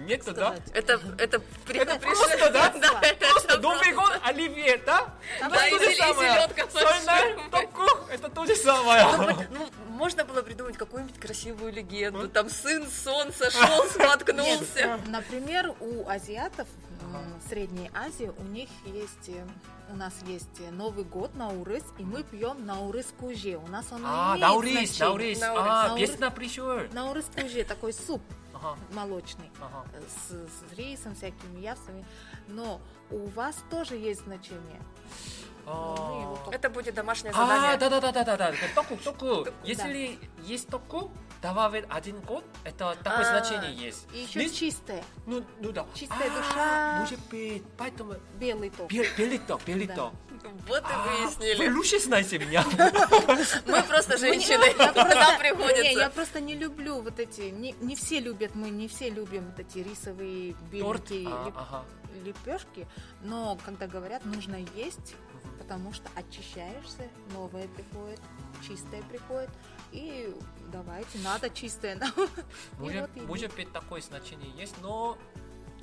Нет, 0.00 0.24
да? 0.34 0.56
Это, 0.72 1.00
это, 1.18 1.42
Это 1.68 1.96
просто, 1.98 2.50
да? 2.50 2.70
Да, 2.80 3.00
это 3.02 3.26
Просто 3.30 3.58
Новый 3.60 3.92
год, 3.92 4.20
оливье, 4.24 4.78
да? 4.78 5.14
Это 5.40 5.66
и 5.66 5.70
то 5.70 5.78
же 5.78 5.84
зеле- 5.84 5.92
и 5.92 5.96
самое. 5.96 6.32
селедка 6.32 6.70
Сольная, 6.70 7.38
это 8.10 8.28
то 8.30 8.46
же 8.46 8.56
самое. 8.56 9.06
Ну, 9.50 9.68
можно 9.88 10.24
было 10.24 10.42
придумать 10.42 10.76
какую-нибудь 10.78 11.20
красивую 11.20 11.72
легенду. 11.72 12.28
Там 12.28 12.48
сын 12.48 12.86
солнца 12.90 13.50
шел, 13.50 13.84
споткнулся. 13.90 14.86
Нет, 14.86 15.00
например, 15.08 15.74
у 15.80 16.08
азиатов 16.08 16.66
Средней 17.48 17.90
Азии 17.94 18.30
у 18.38 18.42
них 18.44 18.68
есть, 18.84 19.28
э, 19.28 19.44
у 19.92 19.96
нас 19.96 20.12
есть 20.26 20.60
э, 20.60 20.70
Новый 20.70 21.02
год 21.04 21.34
Наурыз, 21.34 21.82
и 21.98 22.04
мы 22.04 22.22
пьем 22.22 22.64
Наурыз 22.64 23.06
куже. 23.18 23.56
У 23.56 23.66
нас 23.66 23.86
он 23.90 24.02
А, 24.04 24.34
имеет 24.36 24.40
наурис, 24.42 24.72
значение. 24.96 25.08
наурис. 25.08 25.40
Наурис. 25.40 25.64
А, 25.66 25.88
Наурис. 25.88 26.10
песня 26.10 26.30
пришел. 26.30 26.80
Наурыз 26.92 27.24
куже, 27.34 27.64
такой 27.64 27.92
суп 27.92 28.22
Ага, 28.62 28.76
молочный 28.92 29.50
ага. 29.60 29.84
э, 29.94 30.02
с, 30.02 30.32
с 30.32 30.76
рисом, 30.76 31.14
всякими 31.14 31.60
яствами. 31.60 32.04
Но 32.48 32.80
у 33.10 33.26
вас 33.28 33.56
тоже 33.70 33.96
есть 33.96 34.24
значение. 34.24 34.80
А, 35.66 36.36
только- 36.44 36.56
Это 36.56 36.70
будет 36.70 36.94
домашнее 36.94 37.32
А, 37.34 37.46
задание. 37.46 37.76
да, 37.78 37.88
да, 37.90 38.00
да, 38.00 38.12
да, 38.12 38.24
да, 38.24 38.36
да. 38.36 38.52
Токук. 39.04 39.48
Если 39.64 40.18
есть 40.42 40.68
токук, 40.68 41.10
добавить 41.42 41.84
один 41.88 42.20
год, 42.20 42.44
это 42.64 42.96
такое 43.02 43.20
А. 43.26 43.40
значение 43.40 43.72
есть. 43.74 44.06
И 44.12 44.18
еще 44.22 44.48
чистое, 44.50 45.02
Ну, 45.26 45.42
ну 45.60 45.72
да. 45.72 45.86
Чистая 45.94 46.30
А, 46.30 46.36
душа. 46.36 47.00
Может 47.00 47.18
быть, 47.30 47.62
поэтому 47.78 48.14
белый 48.38 48.70
ток. 48.70 48.90
бел- 48.90 49.06
белый 49.16 49.38
ток, 49.38 49.62
белый 49.64 49.86
ток. 49.86 50.12
Вот 50.66 50.82
и 50.82 50.86
А, 50.86 51.04
Вы 51.04 51.26
выяснили. 51.26 51.68
лучше 51.68 51.98
знаете 51.98 52.38
меня. 52.38 52.64
Мы 53.66 53.82
просто 53.84 54.16
женщины. 54.16 54.74
Нам 54.78 55.08
Не, 55.08 55.14
я 55.14 55.38
приходится. 55.38 56.10
просто 56.10 56.40
не 56.40 56.54
люблю 56.54 57.00
вот 57.02 57.18
эти, 57.20 57.42
не, 57.50 57.94
все 57.94 58.20
любят, 58.20 58.54
мы 58.54 58.70
не 58.70 58.88
все 58.88 59.10
любим 59.10 59.46
вот 59.50 59.58
эти 59.60 59.78
рисовые 59.78 60.54
беленькие 60.72 61.28
А, 61.28 61.52
Ага. 61.54 61.84
лепешки, 62.24 62.86
но 63.22 63.58
когда 63.64 63.86
говорят, 63.86 64.24
нужно 64.24 64.56
есть, 64.74 65.14
потому 65.60 65.92
что 65.92 66.08
очищаешься, 66.14 67.08
новое 67.32 67.68
приходит, 67.68 68.18
чистое 68.66 69.02
приходит, 69.02 69.50
и 69.92 70.34
давайте, 70.72 71.18
надо 71.18 71.50
чистое. 71.50 71.96
нам. 71.96 72.10
И 72.16 72.80
Может, 72.80 73.00
вот 73.02 73.10
едим. 73.14 73.26
может 73.28 73.54
быть, 73.54 73.70
такое 73.70 74.00
значение 74.00 74.50
есть, 74.56 74.74
но 74.80 75.18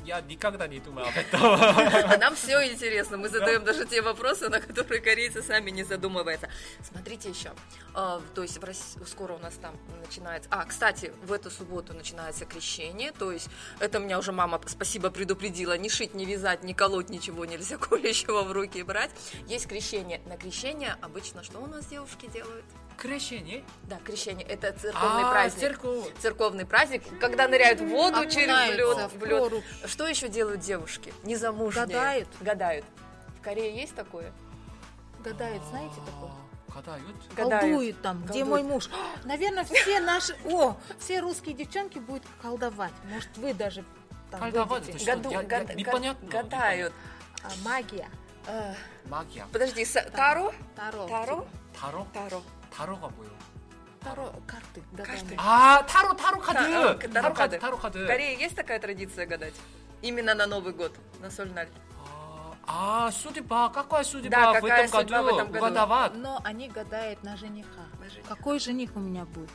я 0.06 0.22
никогда 0.22 0.68
не 0.68 0.80
думал 0.80 1.04
об 1.06 1.18
этом. 1.18 1.42
А 1.42 2.18
нам 2.18 2.36
все 2.36 2.72
интересно. 2.72 3.18
Мы 3.18 3.30
задаем 3.30 3.63
даже 3.63 3.86
те 3.86 4.01
вопросы, 4.01 4.50
на 4.50 4.60
которые 4.60 5.01
корейцы 5.01 5.42
сами 5.42 5.72
не 5.72 5.84
задумываются. 5.84 6.50
Смотрите 6.82 7.30
еще. 7.30 7.51
А, 7.94 8.22
то 8.36 8.42
есть 8.42 8.60
скоро 9.08 9.34
у 9.34 9.39
нас 9.39 9.54
там 9.56 9.75
начинается... 10.06 10.50
А, 10.51 10.66
кстати, 10.66 11.13
в 11.24 11.32
эту 11.32 11.50
субботу 11.50 11.94
начинается 11.94 12.46
крещение. 12.46 13.12
То 13.12 13.32
есть 13.32 13.50
это 13.80 14.00
меня 14.00 14.20
уже 14.20 14.32
мама, 14.32 14.62
спасибо, 14.66 15.10
предупредила. 15.10 15.77
Не 15.77 15.89
шить, 15.89 16.13
не 16.13 16.25
вязать, 16.25 16.63
не 16.63 16.74
колоть, 16.74 17.10
ничего 17.10 17.46
нельзя 17.46 17.77
колющего 17.77 18.44
в 18.44 18.51
руки 18.51 18.84
брать. 18.84 19.12
Есть 19.48 19.68
крещение. 19.68 20.22
На 20.25 20.38
крещение 20.38 20.96
обычно 21.01 21.44
что 21.44 21.60
у 21.60 21.68
нас 21.68 21.86
девушки 21.88 22.27
делают? 22.27 22.66
Крещение? 22.98 23.63
Да, 23.84 23.98
крещение. 24.04 24.46
Это 24.48 24.72
церковный 24.74 25.24
А, 25.24 25.32
праздник. 25.32 25.60
церковь. 25.60 26.06
Церковный 26.20 26.66
праздник, 26.66 27.04
когда 27.20 27.48
ныряют 27.48 27.80
в 27.80 27.88
воду 27.88 28.25
через 28.25 28.50
Окунаются 28.50 28.75
лед, 28.77 29.12
в 29.12 29.20
в 29.20 29.25
лед. 29.25 29.63
Что 29.86 30.08
еще 30.08 30.30
делают 30.30 30.62
девушки? 30.62 31.13
Незамужние. 31.24 31.86
Гадают. 31.86 32.27
Гадают. 32.42 32.86
В 33.39 33.42
Корее 33.44 33.75
есть 33.75 33.94
такое? 33.96 34.34
Гадает, 35.24 35.62
знаете 35.70 35.96
такое? 36.06 36.32
А, 36.32 36.74
Гадают? 36.74 37.16
Гадают. 37.36 37.62
Колдует 37.62 38.01
там, 38.01 38.24
где 38.24 38.39
Колдует. 38.39 38.48
мой 38.48 38.63
муж. 38.63 38.89
Наверное, 39.25 39.63
все 39.63 40.00
наши, 40.00 40.36
о, 40.46 40.75
все 41.00 41.20
русские 41.20 41.54
девчонки 41.54 42.00
будут 42.00 42.24
колдовать. 42.42 42.94
Может, 43.12 43.30
вы 43.38 43.54
даже 43.54 43.84
там 44.32 44.39
Колдовать, 44.39 44.86
выйдете. 44.86 45.04
это 45.12 45.20
что? 45.22 45.30
Гаду- 45.30 45.32
я- 45.32 45.44
гад- 45.44 45.75
непонятно, 45.75 46.27
гад- 46.30 46.50
гадают. 46.50 46.94
А, 47.44 47.50
магия. 47.63 48.10
Э, 48.48 48.74
Магия. 49.06 49.46
Подожди, 49.51 49.86
Таро? 50.16 50.54
Таро. 50.75 51.08
Таро? 51.08 51.48
타로? 51.80 52.08
Таро. 52.13 52.42
타로가 52.76 53.09
뭐예요? 53.09 53.32
Таро, 54.02 54.32
карты. 54.49 54.82
гадание. 54.92 55.06
Карты. 55.06 55.37
아, 55.38 55.87
타로, 55.87 56.16
타로 56.16 56.40
카드! 56.40 56.59
Та- 56.59 56.68
э, 56.68 56.99
타로 56.99 56.99
카드, 56.99 57.12
таро-кады. 57.12 57.59
타로 57.61 57.76
В 57.76 57.80
카드. 57.80 58.06
Корее 58.06 58.35
есть 58.37 58.56
такая 58.56 58.80
традиция 58.80 59.26
гадать? 59.26 59.54
Именно 60.02 60.35
на 60.35 60.47
Новый 60.47 60.73
год, 60.73 60.92
на 61.21 61.30
Сольналь. 61.30 61.68
아, 62.66 63.06
아, 63.06 63.12
судьба, 63.12 63.68
какая 63.68 64.02
судьба 64.02 64.28
Да, 64.30 64.50
в 64.50 64.62
какая 64.62 64.87
этом 64.87 65.00
судьба 65.00 65.23
в 65.23 65.25
году? 65.26 65.37
этом 65.37 65.52
году? 65.52 65.64
Угадавать. 65.66 66.14
Но 66.16 66.40
они 66.42 66.68
гадают 66.68 67.23
на 67.23 67.37
жениха. 67.37 67.87
Мой 68.00 68.09
жених. 68.11 68.26
Какой 68.28 68.59
жених 68.59 68.90
у 68.97 68.99
меня 69.00 69.25
будет? 69.25 69.50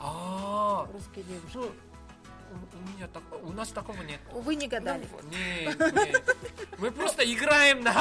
А, 0.00 0.86
Русский 0.92 1.22
девушка. 1.24 1.48
ну, 1.58 1.62
у, 1.64 1.70
у 2.53 2.95
меня 2.97 3.07
так, 3.07 3.23
у 3.43 3.51
нас 3.51 3.69
такого 3.69 4.01
нет. 4.03 4.19
Вы 4.31 4.55
не 4.55 4.67
гадали. 4.67 5.07
Ну, 5.11 5.29
Нет, 5.37 5.93
нет. 5.93 6.37
Мы 6.77 6.91
просто 6.91 7.23
играем 7.23 7.81
на, 7.81 7.93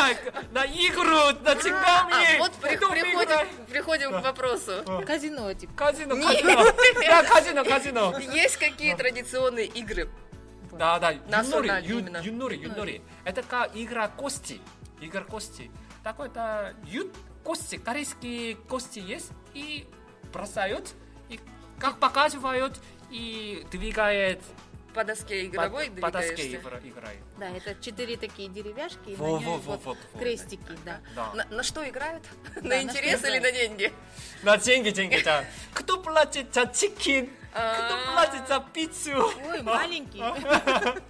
на 0.53 0.65
игру, 0.67 1.39
на 1.45 1.55
цыгане. 1.57 2.37
А, 2.37 2.39
вот 2.39 2.53
при- 2.55 2.77
приходим, 2.77 3.67
приходим 3.67 4.11
к 4.13 4.23
вопросу. 4.23 4.83
Казино, 5.07 5.53
типа. 5.55 5.73
Казино, 5.75 6.15
Нет. 6.17 6.43
казино. 6.43 6.65
Да, 7.07 7.23
казино, 7.25 7.65
казино. 7.65 8.19
Есть 8.19 8.57
какие 8.57 8.95
традиционные 8.95 9.67
игры? 9.67 10.09
Да, 10.73 10.99
да, 10.99 11.11
юнори, 11.11 11.87
ю- 11.87 12.23
юнори, 12.23 12.57
юнори. 12.57 13.03
Это 13.25 13.43
как 13.43 13.71
игра 13.77 14.09
кости, 14.09 14.61
игра 15.01 15.23
кости. 15.23 15.71
Такой-то 16.03 16.75
ют, 16.87 17.15
кости, 17.45 17.77
корейские 17.77 18.57
кости 18.57 18.99
есть, 18.99 19.31
и 19.55 19.87
бросают, 20.33 20.95
и 21.29 21.39
как 21.79 21.99
показывают, 21.99 22.81
и 23.13 23.67
двигает 23.71 24.43
По 24.95 25.05
доске 25.05 25.47
игровой 25.47 25.91
по, 25.91 26.01
по 26.03 26.11
доске 26.11 26.35
двигаешься? 26.35 26.69
игра- 26.69 26.81
играет. 26.83 27.19
Да, 27.39 27.49
это 27.49 27.75
четыре 27.81 28.17
такие 28.17 28.49
деревяшки, 28.49 29.11
и 29.11 29.15
Во, 29.17 29.27
на 29.27 29.33
во, 29.33 29.39
ней 29.39 29.47
во, 29.47 29.53
вот 29.59 29.85
вот, 29.85 29.99
вот. 30.13 30.21
крестики, 30.21 30.63
да. 30.85 31.01
Да. 31.15 31.33
На, 31.35 31.45
на 31.57 31.63
что 31.63 31.89
играют? 31.89 32.23
Да, 32.57 32.61
на 32.63 32.69
на 32.69 32.83
интерес 32.83 33.19
что 33.21 33.29
или 33.29 33.39
на 33.39 33.53
деньги? 33.53 33.93
На 34.43 34.57
деньги, 34.57 34.91
деньги, 34.91 35.21
да. 35.25 35.45
Кто 35.75 35.99
платит 36.03 36.53
за 36.55 36.67
чикен? 36.67 37.29
Кто 37.51 37.61
А. 37.61 38.13
платит 38.15 38.49
за 38.49 38.61
пиццу? 38.73 39.31
Ой, 39.47 39.63
маленький. 39.63 40.23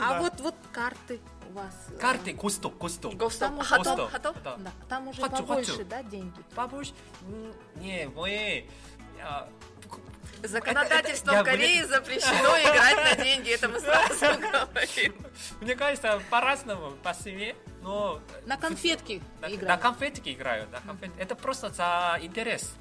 А 0.00 0.20
вот 0.20 0.38
вот 0.40 0.54
карты 0.70 1.18
у 1.50 1.54
вас. 1.54 1.74
э, 1.90 1.98
Карты, 1.98 2.34
косто, 2.34 2.68
косто. 2.70 3.10
Гостов. 3.10 3.48
Там 3.48 3.58
уже 3.58 3.68
Хатов? 3.68 3.84
Гостов. 3.86 4.12
Хатов? 4.12 4.36
Да. 4.42 4.70
Там 4.88 5.08
уже 5.08 5.22
побольше, 5.22 5.84
да, 5.84 6.02
деньги. 6.02 6.38
М, 6.56 7.54
не, 7.76 8.06
мои, 8.14 8.64
а, 9.20 9.48
Законодательством 10.42 11.34
Это- 11.36 11.50
это- 11.50 11.50
я 11.50 11.56
Кореи 11.56 11.82
запрещено 11.82 12.58
играть 12.62 12.96
на 13.18 13.24
деньги, 13.24 13.50
это 13.50 13.68
мы 13.68 13.80
сразу 13.80 14.40
говорим. 14.40 15.14
Мне 15.60 15.76
кажется, 15.76 16.20
по-разному, 16.30 16.92
по 17.02 17.14
семье, 17.14 17.54
но... 17.82 18.20
На 18.46 18.56
конфетки 18.56 19.22
На, 19.40 19.48
на 19.48 19.54
играют. 19.54 19.80
конфетки 19.82 20.30
играют, 20.30 20.70
на 20.72 20.78
конфет- 20.78 21.12
Это 21.18 21.34
просто 21.36 21.70
за 21.70 22.18
интерес. 22.20 22.74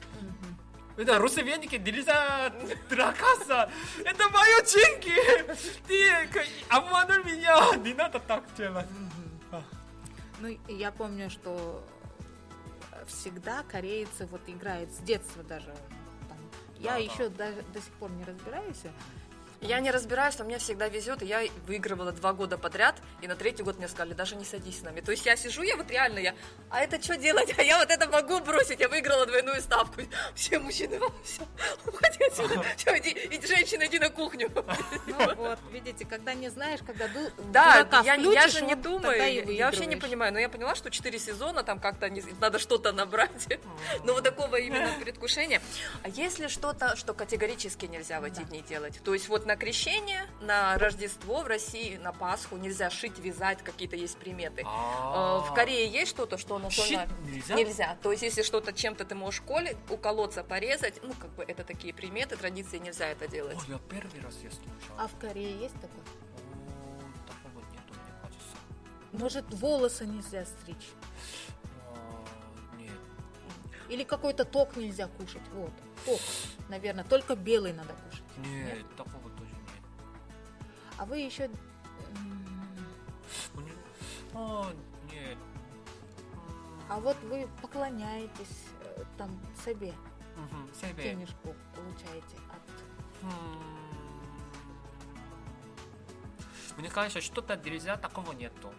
Это 0.98 1.18
родственники 1.20 1.76
нельзя 1.76 2.52
дракаться. 2.90 3.72
Это 4.04 4.30
мои 4.30 4.62
деньги. 4.66 5.16
Ты 5.88 6.12
обманул 6.70 7.24
меня. 7.24 7.76
Не 7.78 7.94
надо 7.94 8.20
так 8.20 8.44
делать. 8.58 8.86
Ну, 10.40 10.60
я 10.68 10.92
помню, 10.92 11.30
что 11.30 11.84
всегда 13.08 13.64
корейцы 13.64 14.26
вот 14.28 14.42
играют 14.48 14.92
с 14.92 14.98
детства 14.98 15.44
даже. 15.44 15.74
Я 16.82 16.94
Да, 16.94 16.98
еще 16.98 17.30
даже 17.30 17.62
до 17.74 17.80
сих 17.80 17.94
пор 17.94 18.10
не 18.12 18.24
разбираюсь. 18.24 18.84
Я 19.62 19.80
не 19.80 19.92
разбираюсь, 19.92 20.38
но 20.40 20.46
мне 20.46 20.58
всегда 20.58 20.88
везет, 20.90 21.22
и 21.22 21.28
я 21.28 21.44
выигрывала 21.68 22.12
два 22.12 22.34
года 22.34 22.58
подряд, 22.58 22.96
и 23.22 23.28
на 23.28 23.36
третий 23.36 23.62
год 23.62 23.78
мне 23.78 23.88
сказали, 23.88 24.14
даже 24.14 24.36
не 24.36 24.44
садись 24.44 24.80
с 24.80 24.82
нами. 24.82 25.02
То 25.02 25.12
есть 25.12 25.24
я 25.28 25.36
сижу, 25.36 25.62
я 25.62 25.78
вот 25.78 25.90
реально, 25.92 26.18
я, 26.18 26.34
а 26.72 26.82
это 26.82 27.02
что 27.02 27.16
делать? 27.16 27.54
А 27.62 27.64
я 27.64 27.78
вот 27.78 27.92
это 27.92 28.08
могу 28.10 28.40
бросить, 28.40 28.80
я 28.80 28.90
выиграла 28.90 29.28
двойную 29.28 29.62
ставку. 29.62 30.02
Все 30.34 30.58
мужчины, 30.58 31.00
все, 31.24 31.44
уходи 31.86 32.24
отсюда, 32.24 32.66
все, 32.76 32.98
иди, 32.98 33.16
иди, 33.30 33.46
женщина, 33.46 33.86
иди 33.86 34.00
на 34.00 34.10
кухню. 34.10 34.50
Ну 35.06 35.36
вот, 35.36 35.60
видите, 35.72 36.06
когда 36.06 36.34
не 36.34 36.50
знаешь, 36.50 36.80
когда 36.86 37.08
ду- 37.10 37.30
Да, 37.52 37.88
я, 38.04 38.16
я 38.16 38.48
же 38.48 38.62
не 38.62 38.76
думаю, 38.76 39.18
я, 39.54 39.66
вообще 39.68 39.86
не 39.86 39.96
понимаю, 39.96 40.34
но 40.34 40.40
я 40.40 40.50
поняла, 40.50 40.74
что 40.74 40.90
4 40.90 41.20
сезона, 41.20 41.64
там 41.64 41.80
как-то 41.80 42.10
надо 42.40 42.58
что-то 42.58 42.92
набрать, 42.94 43.48
но 44.04 44.14
вот 44.14 44.24
такого 44.24 44.56
именно 44.56 44.90
предвкушения. 45.00 45.62
А 46.04 46.10
если 46.10 46.48
что-то, 46.48 46.96
что 46.96 47.14
категорически 47.14 47.86
нельзя 47.86 48.20
в 48.22 48.24
эти 48.24 48.42
дни 48.42 48.62
делать? 48.62 49.00
То 49.04 49.14
есть 49.14 49.28
вот 49.28 49.46
на 49.52 49.58
крещение, 49.58 50.26
на 50.40 50.78
Рождество 50.78 51.42
в 51.42 51.48
России, 51.48 51.98
на 51.98 52.14
Пасху 52.14 52.56
нельзя 52.56 52.90
шить, 52.90 53.20
вязать, 53.20 53.62
какие-то 53.62 53.98
есть 53.98 54.18
приметы. 54.18 54.62
Э, 54.62 54.66
В 54.66 55.52
Корее 55.54 55.88
есть 55.88 56.10
что-то, 56.12 56.38
что 56.38 56.58
на 56.58 56.70
Шить 56.70 56.98
нельзя? 57.26 57.56
Нельзя. 57.56 57.98
То 58.02 58.12
есть, 58.14 58.24
если 58.24 58.44
что-то 58.44 58.72
чем-то 58.72 59.04
ты 59.04 59.14
можешь 59.14 59.42
коле, 59.42 59.76
уколоться, 59.90 60.46
порезать, 60.46 61.02
ну, 61.04 61.12
как 61.20 61.32
бы 61.36 61.44
это 61.44 61.66
такие 61.66 61.94
приметы, 61.94 62.38
традиции, 62.38 62.78
нельзя 62.78 63.08
это 63.08 63.28
делать. 63.28 63.58
Я 63.68 63.78
первый 63.90 64.22
раз 64.22 64.36
я 64.42 64.52
слушал. 64.52 64.96
А 64.98 65.10
в 65.10 65.18
Корее 65.20 65.60
есть 65.60 65.76
такое? 65.76 66.06
Такого 67.28 67.60
нету, 67.74 67.90
мне 67.90 68.14
кажется. 68.22 68.56
Может, 69.12 69.54
волосы 69.54 70.06
нельзя 70.06 70.46
стричь? 70.46 70.88
А, 71.94 72.78
Нет. 72.78 72.92
Или 73.90 74.04
какой-то 74.06 74.46
ток 74.46 74.78
нельзя 74.78 75.08
кушать? 75.08 75.42
Вот, 75.54 75.72
ток. 76.06 76.22
Наверное, 76.70 77.04
только 77.04 77.36
белый 77.36 77.74
надо 77.74 77.94
кушать. 78.10 78.24
Нет, 78.38 78.86
такого. 78.96 79.31
А 81.02 81.06
вы 81.06 81.18
еще... 81.18 81.50
О, 84.36 84.68
нет. 85.12 85.36
А 86.90 87.00
вот 87.00 87.18
вы 87.24 87.50
поклоняетесь 87.60 88.68
э, 88.84 89.04
там 89.18 89.32
себе, 89.66 89.96
Мгм, 90.36 90.70
Себе. 90.76 91.04
денежку 91.04 91.56
получаете 91.76 92.38
от... 92.52 92.62
Мне 96.78 96.90
кажется, 96.92 97.20
что-то 97.20 97.56
нельзя, 97.58 97.98
такого 97.98 98.34
нету. 98.34 98.72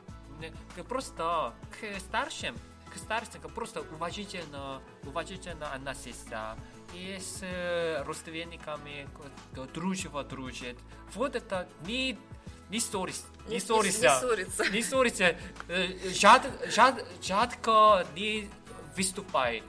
Просто 0.89 1.53
к 1.73 1.99
старшим, 1.99 2.55
к 2.95 2.99
старшим 2.99 3.43
просто 3.51 3.81
уважительно, 3.81 4.81
уважительно 5.03 5.73
относиться. 5.73 6.57
И 6.95 7.19
с 7.19 7.39
э, 7.43 8.03
родственниками 8.05 9.09
к- 9.55 9.57
к- 9.57 9.73
дружба 9.73 10.25
дружит. 10.25 10.77
Вот 11.15 11.37
это 11.37 11.69
не, 11.87 12.19
не 12.69 12.81
ссорись, 12.81 13.25
не 13.49 13.55
Не 13.55 13.61
ссориться. 13.61 14.21
Не 14.71 14.83
ссориться. 14.83 15.37
Э, 15.69 16.11
жад, 16.11 16.43
жад, 16.69 17.05
жадко 17.23 18.07
не 18.15 18.49
выступай. 18.97 19.63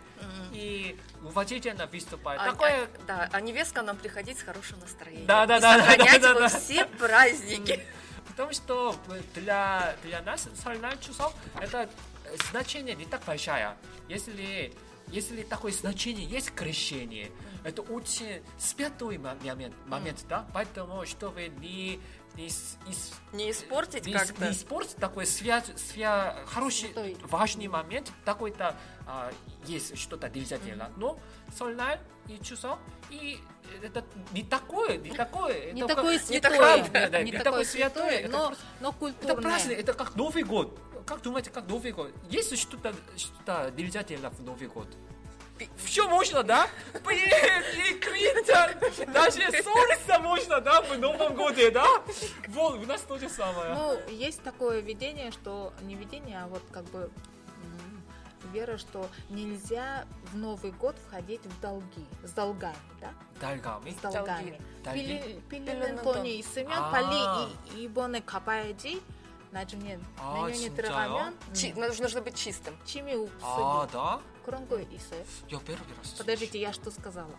И 0.53 0.97
уважительно 1.21 1.85
выступай. 1.87 2.37
А, 2.37 2.51
Такое 2.51 2.83
а- 2.83 2.87
да, 3.07 3.29
а 3.31 3.41
невестка 3.41 3.81
нам 3.81 3.97
приходить 3.97 4.39
с 4.39 4.43
хорошим 4.43 4.79
настроением. 4.79 5.25
Да, 5.25 5.45
да, 5.45 5.59
да, 5.59 5.77
да, 5.77 5.85
сохранять 5.85 6.21
да, 6.21 6.33
да. 6.33 6.47
все 6.47 6.85
праздники. 6.85 7.85
Потому 8.29 8.53
что 8.53 8.95
для, 9.35 9.95
для 10.03 10.21
нас 10.21 10.47
сольная 10.63 10.95
часов 10.97 11.33
это 11.59 11.89
э, 12.25 12.35
значение 12.51 12.95
не 12.95 13.05
так 13.05 13.21
большое. 13.25 13.75
Если, 14.07 14.73
если 15.07 15.43
такое 15.43 15.71
значение 15.71 16.25
есть 16.25 16.51
крещение, 16.51 17.31
это 17.63 17.81
очень 17.81 18.41
святой 18.57 19.17
мо- 19.17 19.37
момент, 19.43 19.75
момент 19.87 20.25
да? 20.27 20.45
Поэтому, 20.53 21.05
чтобы 21.05 21.47
не, 21.59 21.99
не, 22.35 22.47
ис- 22.47 23.13
Не 23.31 23.51
испортить 23.51 24.05
не, 24.05 24.13
как-то. 24.13 24.45
не 24.45 24.51
испортить 24.51 24.95
такой 24.97 25.25
свя, 25.25 25.63
свя, 25.75 26.43
хороший, 26.47 26.87
Святой. 26.93 27.17
важный 27.23 27.67
момент, 27.67 28.11
такой-то 28.25 28.75
а, 29.05 29.31
есть 29.65 29.97
что-то 29.97 30.29
нельзя 30.29 30.57
делать. 30.57 30.89
Но 30.97 31.19
сольная 31.57 32.01
и 32.27 32.39
часов, 32.43 32.79
и 33.09 33.39
это 33.81 34.03
не 34.31 34.43
такое, 34.43 34.97
не 34.97 35.11
такое. 35.11 35.73
Не 35.73 35.81
это 35.81 35.95
такое 35.95 36.19
святое, 36.19 37.23
не 37.23 37.31
такое 37.31 37.63
святое, 37.65 38.27
но, 38.29 38.53
но 38.81 38.89
Это 38.89 38.97
культурное. 38.97 39.35
праздник, 39.41 39.79
это 39.79 39.93
как 39.93 40.15
Новый 40.15 40.43
год 40.43 40.79
как 41.05 41.21
думаете, 41.21 41.49
как 41.49 41.67
Новый 41.67 41.91
год? 41.91 42.11
Есть 42.29 42.57
что-то, 42.57 42.93
что 43.17 43.71
нельзя 43.71 44.03
делать 44.03 44.33
в 44.33 44.43
Новый 44.43 44.67
год? 44.67 44.87
Все 45.77 46.09
можно, 46.09 46.43
да? 46.43 46.67
Блин, 47.05 47.29
и 47.77 49.05
Даже 49.13 49.41
ссориться 49.51 50.19
можно, 50.19 50.59
да, 50.59 50.81
в 50.81 50.97
Новом 50.97 51.35
году, 51.35 51.71
да? 51.71 51.85
Вот, 52.47 52.79
у 52.79 52.85
нас 52.85 53.01
то 53.01 53.17
же 53.17 53.29
самое. 53.29 53.73
Ну, 53.75 53.99
есть 54.09 54.41
такое 54.43 54.81
видение, 54.81 55.31
что... 55.31 55.73
Не 55.81 55.95
видение, 55.95 56.41
а 56.43 56.47
вот 56.47 56.63
как 56.71 56.83
бы 56.85 57.09
вера, 58.51 58.77
что 58.77 59.07
нельзя 59.29 60.05
в 60.31 60.37
Новый 60.37 60.71
год 60.71 60.95
входить 61.07 61.41
в 61.45 61.61
долги, 61.61 62.05
с 62.23 62.31
долгами, 62.31 62.75
да? 62.99 63.13
Долгами? 63.39 63.91
С 63.91 63.95
долгами. 63.95 64.61
Пилин 64.93 65.99
а. 66.05 66.23
и 66.25 66.43
Семен, 66.43 66.91
пали 66.91 67.49
и 67.75 67.85
ибоны 67.85 68.21
капаяди, 68.21 69.01
으면 69.52 69.54
아. 69.54 69.54
빨리 69.54 69.72
이, 69.72 69.74
이번에 69.76 69.78
갚아야지 69.78 69.98
나중에 69.98 69.98
아, 70.18 70.34
내년에 70.34 70.52
진짜요? 70.52 70.76
들어가면 70.76 71.38
Чи- 71.54 71.72
음, 71.72 71.80
нужно, 71.80 72.02
нужно 72.04 72.22
быть 72.22 72.34
чистым. 72.36 72.76
침이 72.84 73.12
А, 73.14 73.16
없어요. 73.16 73.88
да? 73.92 74.20
그런 74.44 74.68
거 74.68 74.78
있어요? 74.80 75.24
Я 75.48 75.58
первый 75.60 75.88
раз. 75.96 76.06
слышу. 76.06 76.18
Подождите, 76.18 76.60
я 76.60 76.72
что 76.72 76.90
сказала? 76.90 77.34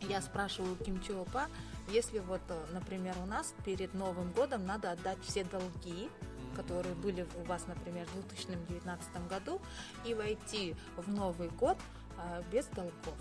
Я 0.00 0.20
спрашиваю 0.22 0.76
Ким 0.76 1.00
Чиопа, 1.02 1.48
если 1.88 2.18
вот, 2.20 2.40
э, 2.48 2.66
например, 2.72 3.14
у 3.22 3.26
нас 3.26 3.52
перед 3.64 3.92
Новым 3.94 4.32
годом 4.32 4.64
надо 4.64 4.92
отдать 4.92 5.18
все 5.22 5.44
долги, 5.44 6.08
которые 6.54 6.94
были 6.94 7.26
у 7.36 7.44
вас, 7.44 7.66
например, 7.66 8.06
в 8.06 8.14
2019 8.28 9.28
году, 9.28 9.60
и 10.04 10.14
войти 10.14 10.76
в 10.96 11.10
Новый 11.10 11.48
год 11.50 11.76
э, 12.16 12.42
без 12.50 12.66
долгов. 12.66 13.16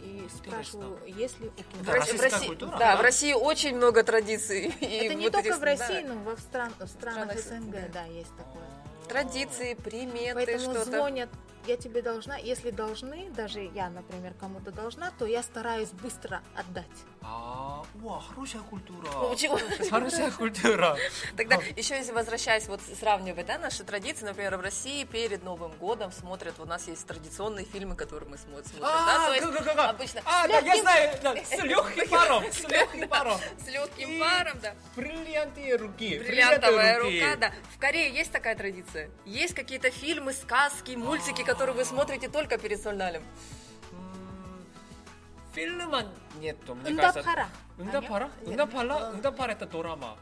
И 0.00 0.28
спрашиваю, 0.36 0.98
если 1.06 1.46
у 1.46 1.50
Ким 1.50 1.66
Это 1.82 1.90
В 1.90 1.94
России- 1.94 2.16
в 2.16 2.20
России- 2.20 2.46
культура, 2.46 2.70
да, 2.72 2.78
да? 2.78 2.96
в 2.96 3.00
России 3.00 3.32
очень 3.32 3.76
много 3.76 4.02
традиций. 4.04 4.66
и 4.80 4.84
Это 4.86 5.14
не 5.14 5.24
вот 5.24 5.32
только 5.32 5.56
в 5.56 5.62
России, 5.62 6.02
да. 6.06 6.14
но 6.14 6.20
во 6.22 6.36
в, 6.36 6.40
стран- 6.40 6.74
в 6.78 6.86
странах 6.86 7.38
СНГ, 7.38 7.74
СНГ. 7.74 7.92
да, 7.92 8.04
есть 8.04 8.30
такое. 8.36 8.62
Традиции, 9.08 9.74
приметы, 9.74 10.34
Поэтому 10.34 10.74
что-то. 10.74 10.84
звонят 10.98 11.28
я 11.66 11.76
тебе 11.76 12.02
должна, 12.02 12.36
если 12.36 12.70
должны, 12.70 13.30
даже 13.30 13.60
я, 13.60 13.90
например, 13.90 14.34
кому-то 14.34 14.70
должна, 14.70 15.10
то 15.18 15.26
я 15.26 15.42
стараюсь 15.42 15.90
быстро 15.90 16.42
отдать. 16.54 16.84
А, 17.22 17.82
уа, 18.02 18.20
хорошая 18.20 18.62
культура. 18.62 19.08
Ну? 19.12 19.36
Хорошая 19.90 20.30
культура. 20.30 20.96
Тогда 21.36 21.56
еще 21.76 21.96
если 21.96 22.12
возвращаясь, 22.12 22.68
вот 22.68 22.80
сравнивать, 23.00 23.46
да, 23.46 23.58
наши 23.58 23.82
традиции, 23.84 24.24
например, 24.24 24.56
в 24.56 24.60
России 24.60 25.04
перед 25.04 25.42
Новым 25.42 25.72
годом 25.72 26.12
смотрят, 26.12 26.54
у 26.60 26.64
нас 26.64 26.86
есть 26.86 27.04
традиционные 27.06 27.64
фильмы, 27.64 27.96
которые 27.96 28.28
мы 28.30 28.38
смотрим, 28.38 28.80
да, 28.80 29.26
А, 29.26 29.74
га. 29.74 29.90
обычно 29.90 30.20
А, 30.24 30.46
да, 30.46 30.58
я 30.60 30.80
знаю, 30.80 31.18
да, 31.22 31.34
с 31.36 31.50
легким 31.64 32.08
паром, 32.08 32.44
с 32.52 32.62
легким 32.68 33.08
паром. 33.08 33.40
с 33.58 33.68
легким 33.68 34.10
И 34.10 34.20
паром, 34.20 34.58
да. 34.62 34.74
Бриллиантовые 34.94 35.76
руки. 35.76 36.18
Бриллиантовая 36.18 36.98
рука, 37.00 37.36
да. 37.36 37.52
В 37.74 37.78
Корее 37.78 38.10
есть 38.10 38.30
такая 38.30 38.54
традиция? 38.54 39.10
Есть 39.24 39.54
какие-то 39.54 39.90
фильмы, 39.90 40.32
сказки, 40.32 40.92
мультики, 40.92 41.42
которые 41.42 41.55
вы 41.55 41.85
смотрите 41.85 42.27
только 42.27 42.57
перед 42.57 42.81
Сольналем? 42.81 43.23
М, 43.91 44.65
Фильма 45.53 46.03
нету, 46.39 46.75
мне 46.75 46.91
응답하라. 46.91 47.23
кажется. 47.23 47.49
응답하라? 47.79 48.25
아니야? 48.41 48.51
응답하라? 48.53 49.11
응답하라 49.13 49.53
это 49.53 49.65
дорама. 49.65 50.17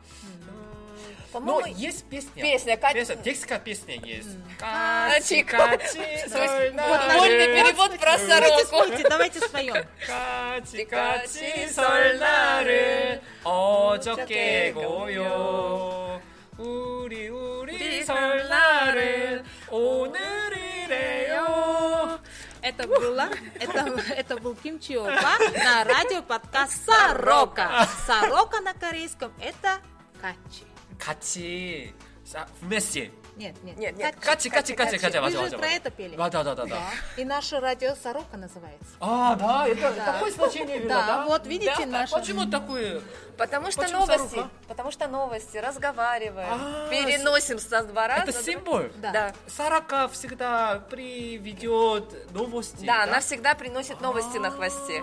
Но 1.31 1.39
По-моему, 1.39 1.65
есть 1.77 2.05
песня. 2.09 2.41
песня, 2.41 2.75
Катя- 2.77 2.93
Песня, 2.93 3.15
детская 3.17 3.59
песня 3.59 3.95
есть. 4.03 4.29
Кати, 4.57 5.43
Кати, 5.43 5.77
Кати. 5.77 6.27
соль 6.29 6.73
на 6.73 6.83
Футбольный 6.97 7.45
ре. 7.47 7.63
перевод 7.63 7.91
про 7.99 8.17
Давайте 8.17 8.27
сороку. 8.27 8.65
спойте, 8.65 9.03
давайте 9.09 9.39
споем. 9.39 9.73
까치 10.07 10.85
까치 10.85 10.85
까치 10.85 11.67
설날은 11.67 12.19
설날은 12.19 13.21
어저께고요 14.89 16.21
우리 16.57 17.29
우리 17.29 17.75
우리 17.75 18.03
설날은 18.03 19.45
오늘이래요 19.69 20.32
Это 22.63 22.87
было, 22.87 23.29
это, 23.59 24.01
это 24.09 24.37
был 24.37 24.55
Ким 24.55 24.79
Чиопа 24.79 25.11
на 25.63 25.83
радио 25.83 26.21
подкаст 26.21 26.85
Сорока. 26.85 27.87
Сорока 28.05 28.61
на 28.61 28.73
корейском 28.73 29.31
это 29.41 29.79
качи. 30.21 30.65
같이 30.99 31.93
사- 32.25 32.47
вместе 32.61 33.11
нет, 33.36 33.56
нет. 33.64 33.76
Нет, 33.76 33.96
нет. 33.96 34.16
Качи, 34.20 34.48
качи, 34.48 34.74
качи, 34.74 34.98
качи. 34.98 35.18
мы 35.18 35.30
же 35.30 35.58
про 35.58 35.68
это 35.68 35.90
пели. 35.90 36.16
Да, 36.16 36.30
да, 36.30 36.54
да, 36.54 36.66
да. 36.66 36.78
И 37.16 37.24
наша 37.24 37.60
радио 37.60 37.94
«Сорока» 37.94 38.36
называется. 38.36 38.86
А, 39.00 39.34
да, 39.34 39.66
это 39.66 39.92
такое 39.92 40.30
значение 40.30 40.78
верно, 40.78 41.04
да? 41.06 41.24
вот 41.26 41.46
видите 41.46 41.86
наше. 41.86 42.14
Почему 42.14 42.46
такое? 42.46 43.00
Потому 43.36 43.70
что 43.70 43.88
новости, 43.88 44.42
потому 44.68 44.90
что 44.92 45.08
новости, 45.08 45.56
разговариваем, 45.56 46.48
а, 46.52 46.88
переносим 46.88 47.58
со 47.58 47.82
двора. 47.82 48.18
Это 48.18 48.32
символ? 48.32 48.82
Да. 48.96 49.34
«Сорока» 49.46 50.08
всегда 50.08 50.84
приведет 50.90 52.32
новости. 52.32 52.84
Да, 52.84 53.04
она 53.04 53.20
всегда 53.20 53.54
приносит 53.54 54.00
новости 54.00 54.38
на 54.38 54.50
хвосте. 54.50 55.02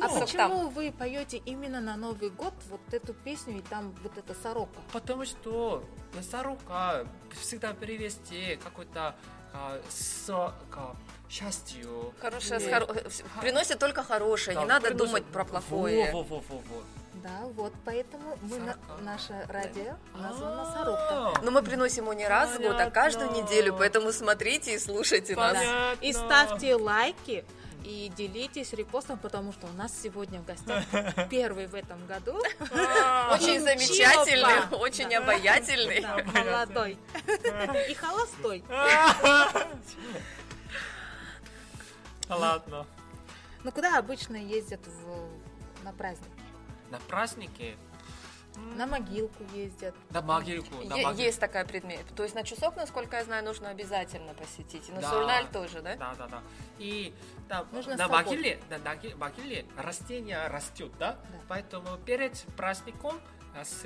А 0.00 0.08
почему 0.08 0.68
вы 0.68 0.92
поете 0.92 1.38
именно 1.38 1.80
на 1.80 1.96
Новый 1.96 2.30
год 2.30 2.52
вот 2.68 2.80
эту 2.92 3.14
песню 3.14 3.58
и 3.58 3.62
там 3.62 3.94
вот 4.02 4.18
эта 4.18 4.34
«Сорока»? 4.34 4.80
Потому 4.92 5.24
что 5.24 5.84
«Сорока» 6.30 7.04
всегда 7.40 7.63
привести 7.72 8.58
какой-то 8.62 9.14
а, 9.54 9.80
с, 9.88 10.26
к 10.70 10.96
счастью. 11.30 12.12
Хорошее, 12.20 12.60
с 12.60 12.64
хоро- 12.64 12.92
э, 12.92 13.40
приносит 13.40 13.78
только 13.78 14.02
хорошее, 14.02 14.56
Да, 14.56 14.62
не 14.62 14.68
надо 14.68 14.88
приносит- 14.88 15.06
думать 15.06 15.24
про 15.26 15.44
плохое. 15.44 16.12
Во, 16.12 16.22
во, 16.24 16.40
во, 16.40 16.56
во, 16.56 16.82
Да, 17.14 17.40
вот 17.54 17.72
поэтому 17.84 18.36
мы 18.42 18.58
на- 18.58 18.76
наше 19.00 19.32
радио 19.48 19.94
названо 20.14 20.62
А, 20.62 20.72
Сорока. 20.72 21.40
Но 21.42 21.50
мы 21.52 21.62
приносим 21.62 22.04
его 22.04 22.12
не 22.14 22.26
раз 22.26 22.50
в 22.50 22.60
год, 22.60 22.76
а 22.78 22.90
каждую 22.90 23.30
неделю, 23.30 23.74
поэтому 23.76 24.12
смотрите 24.12 24.74
и 24.74 24.78
слушайте 24.78 25.36
нас. 25.36 25.56
И 26.02 26.12
ставьте 26.12 26.74
лайки 26.74 27.44
и 27.84 28.10
делитесь 28.16 28.72
репостом, 28.72 29.18
потому 29.18 29.52
что 29.52 29.66
у 29.66 29.72
нас 29.72 29.92
сегодня 30.02 30.40
в 30.40 30.46
гостях 30.46 30.82
первый 31.30 31.66
в 31.66 31.74
этом 31.74 32.04
году. 32.06 32.32
Очень 32.38 33.60
Чилопа. 33.60 33.64
замечательный, 33.64 34.76
очень 34.78 35.14
обаятельный. 35.14 36.00
Молодой. 36.32 36.98
И 37.90 37.94
холостой. 37.94 38.64
Ладно. 42.28 42.86
Ну 43.62 43.70
куда 43.72 43.98
обычно 43.98 44.36
ездят 44.36 44.80
на 45.82 45.92
праздники? 45.92 46.30
На 46.90 46.98
празднике, 47.00 47.76
На 48.76 48.86
могилку 48.86 49.44
ездят. 49.52 49.94
на 50.10 50.22
могилку, 50.22 50.74
на 50.84 50.96
могилку. 50.96 51.20
Есть 51.20 51.40
такая 51.40 51.64
предмет. 51.64 52.04
То 52.14 52.22
есть 52.22 52.34
на 52.34 52.44
часок, 52.44 52.76
насколько 52.76 53.16
я 53.16 53.24
знаю, 53.24 53.44
нужно 53.44 53.70
обязательно 53.70 54.34
посетить. 54.34 54.88
И 54.88 54.92
на 54.92 55.00
Да. 55.00 55.10
Сульналь 55.10 55.46
тоже, 55.52 55.80
да? 55.82 55.96
Да, 55.96 56.14
да, 56.16 56.26
да. 56.28 56.42
И 56.78 57.14
там, 57.48 57.66
Нужно 57.72 57.96
на 57.96 58.08
могиле, 58.08 58.60
на 58.70 58.78
могиле 59.16 59.66
растение 59.76 60.46
растет, 60.48 60.92
да? 60.98 61.12
Да. 61.12 61.38
Поэтому 61.48 61.96
перед 61.98 62.36
праздником 62.56 63.20
а, 63.56 63.64
с 63.64 63.84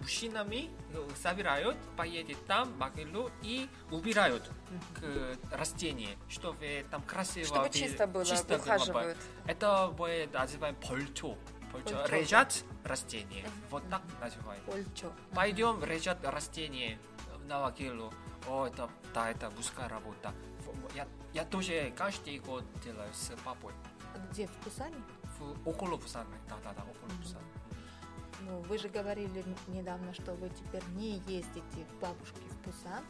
мужчинами 0.00 0.68
э, 0.92 1.08
собирают, 1.22 1.76
поедет 1.96 2.44
там 2.46 2.76
могилу 2.76 3.30
и 3.40 3.68
убирают 3.92 4.50
к 4.94 5.36
растение, 5.52 6.18
чтобы 6.28 6.84
там 6.90 7.02
красиво 7.02 7.46
Чтобы 7.46 7.70
чисто 7.70 8.08
было, 8.08 8.24
чисто 8.24 8.56
ухаживают. 8.56 9.16
Это 9.46 9.94
мы 9.96 10.28
называем 10.32 10.74
польчо. 10.74 11.36
Польчо. 11.82 12.06
Режать 12.06 12.64
растение. 12.84 13.46
Вот 13.70 13.88
так 13.88 14.02
называем. 14.20 14.62
Польчо. 14.64 15.12
Пойдем 15.34 15.82
режать 15.84 16.18
растение 16.24 16.98
на 17.46 17.60
могилу. 17.60 18.12
О, 18.48 18.66
это, 18.66 18.88
да, 19.14 19.30
это 19.30 19.50
мужская 19.50 19.88
работа. 19.88 20.32
Я, 20.94 21.06
я 21.32 21.44
тоже 21.44 21.92
каждый 21.96 22.38
год 22.38 22.64
делаю 22.84 23.12
с 23.12 23.32
папой. 23.44 23.72
Где? 24.30 24.46
В 24.46 24.52
Пусане? 24.64 24.96
В, 25.38 25.68
около 25.68 25.96
Пусана. 25.96 26.26
Да, 26.48 26.56
да, 26.64 26.72
да, 26.72 26.82
около 26.82 27.18
Пусана. 27.20 27.44
Ну, 28.40 28.60
вы 28.62 28.78
же 28.78 28.88
говорили 28.88 29.44
недавно, 29.66 30.14
что 30.14 30.34
вы 30.34 30.50
теперь 30.50 30.84
не 30.94 31.18
ездите 31.26 31.84
к 31.90 32.00
бабушке 32.00 32.40
в 32.50 32.56
Пусан. 32.58 33.04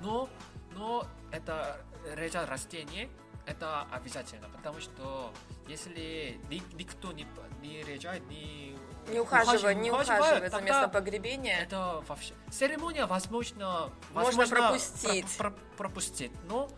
Но, 0.00 0.28
но 0.72 1.06
это 1.30 1.80
режать 2.16 2.48
растение, 2.48 3.08
это 3.46 3.82
обязательно, 3.92 4.48
потому 4.48 4.80
что 4.80 5.32
если 5.68 6.40
ни- 6.50 6.74
никто 6.74 7.12
не, 7.12 7.26
не 7.64 7.82
режает, 7.82 8.26
не, 8.28 8.76
Не 9.08 9.20
ухаживает, 9.20 9.78
не 9.78 9.90
ухаживает 9.90 10.52
за 10.52 10.60
местом 10.60 10.90
погребения. 10.90 11.58
Это 11.60 12.02
вообще 12.06 12.34
церемония, 12.50 13.06
возможно, 13.06 13.90
Можно 14.12 14.42
возможно, 14.42 14.56
пропустить. 14.56 15.36
про- 15.36 15.50
про- 15.50 15.58
пропустить, 15.76 16.32
но 16.48 16.68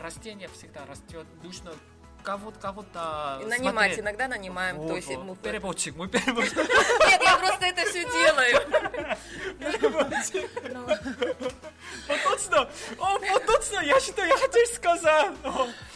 растение 0.00 0.48
всегда 0.48 0.84
растет, 0.86 1.26
нужно 1.42 1.72
кого-то 2.22 2.58
кого-то 2.58 3.40
нанимать, 3.46 3.72
смотреть. 3.72 3.98
иногда 4.00 4.28
нанимаем. 4.28 4.76
Вот, 4.76 4.88
то 4.88 4.96
есть 4.96 5.08
вот. 5.08 5.24
мы... 5.24 5.36
переводчик, 5.36 5.96
мы 5.96 6.08
переводчик. 6.08 6.56
Нет, 6.56 7.22
я 7.22 7.36
просто 7.36 7.66
это 7.66 7.88
все 7.88 8.04
делаю. 8.04 8.60
Ну, 10.70 10.86
Вот 12.08 12.22
точно, 12.24 12.68
о, 12.98 13.18
вот 13.18 13.46
точно, 13.46 13.80
я 13.80 14.00
что 14.00 14.24
я 14.24 14.36
хотел 14.36 14.66
сказать. 14.74 15.32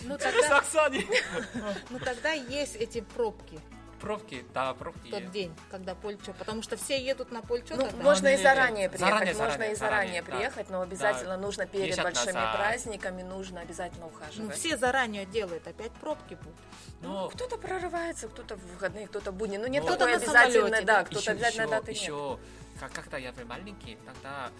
Ну, 0.02 0.18
тогда, 0.18 0.62
ну 1.90 1.98
тогда 1.98 2.32
есть 2.32 2.76
эти 2.76 3.00
пробки 3.00 3.60
Пробки, 4.02 4.44
да, 4.52 4.74
пробки. 4.74 5.06
в 5.08 5.10
тот 5.10 5.30
день, 5.30 5.54
когда 5.70 5.94
Польчо, 5.94 6.32
потому 6.36 6.60
что 6.62 6.76
все 6.76 7.00
едут 7.00 7.30
на 7.30 7.40
Польчо. 7.40 7.76
Ну, 7.76 7.84
тогда. 7.84 8.02
можно 8.02 8.26
и 8.26 8.36
не, 8.36 8.42
заранее 8.42 8.82
не. 8.82 8.88
приехать, 8.88 9.00
Заранее, 9.00 9.34
можно 9.34 9.52
заранее, 9.52 9.72
и 9.72 9.76
заранее 9.76 10.12
заранее, 10.12 10.22
да. 10.22 10.36
приехать, 10.36 10.70
но 10.70 10.80
обязательно 10.82 11.36
нужно 11.36 11.66
перед 11.66 12.02
большими 12.02 12.32
назад. 12.32 12.56
праздниками, 12.56 13.22
нужно 13.22 13.60
обязательно 13.60 14.06
Ну, 14.06 14.08
ухаживать. 14.08 14.56
все 14.56 14.76
заранее 14.76 15.24
делают, 15.24 15.66
опять 15.68 15.92
пробки 15.92 16.34
будут. 16.34 16.54
Но 17.00 17.28
Кто-то 17.30 17.56
прорывается, 17.58 18.28
кто-то 18.28 18.56
в 18.56 18.64
выходные, 18.72 19.06
кто-то 19.06 19.30
в 19.30 19.34
будни. 19.34 19.56
Ну, 19.56 19.66
нет 19.68 19.84
Ну, 19.84 19.90
такой 19.90 20.08
кто-то 20.16 20.22
обязательно, 20.24 20.66
самолете, 20.66 20.86
да, 20.86 20.98
да. 20.98 21.04
кто-то 21.04 21.30
обязательно 21.30 21.62
еще, 21.62 21.70
даты 21.70 21.92
нет. 21.92 22.00
еще, 22.00 22.38
как, 22.38 22.40
когда 22.88 23.18
я 23.18 23.32
был 23.32 23.44
маленький, 23.46 23.96
тогда 24.04 24.50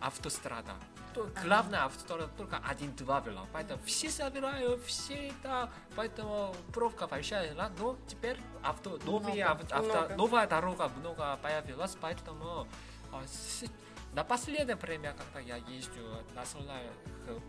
автострада. 0.00 0.74
То, 1.14 1.28
главная 1.42 1.84
автострада 1.84 2.28
только 2.36 2.58
один-два 2.58 3.20
было. 3.20 3.46
Поэтому 3.52 3.82
все 3.84 4.10
собирают, 4.10 4.82
все 4.84 5.28
это, 5.28 5.70
поэтому 5.96 6.54
пробка 6.72 7.06
большая, 7.06 7.54
но 7.78 7.96
теперь 8.06 8.38
авто, 8.62 8.98
новые, 9.04 9.44
Много, 9.44 9.62
авто, 9.74 9.82
много. 9.82 10.16
новая 10.16 10.46
дорога 10.46 10.88
много 10.88 11.38
появилась, 11.42 11.96
поэтому 12.00 12.66
а, 13.12 13.22
на 14.14 14.24
последнее 14.24 14.76
время, 14.76 15.14
когда 15.14 15.40
я 15.40 15.56
езжу 15.56 16.24
на 16.34 16.44
Солнай 16.44 16.82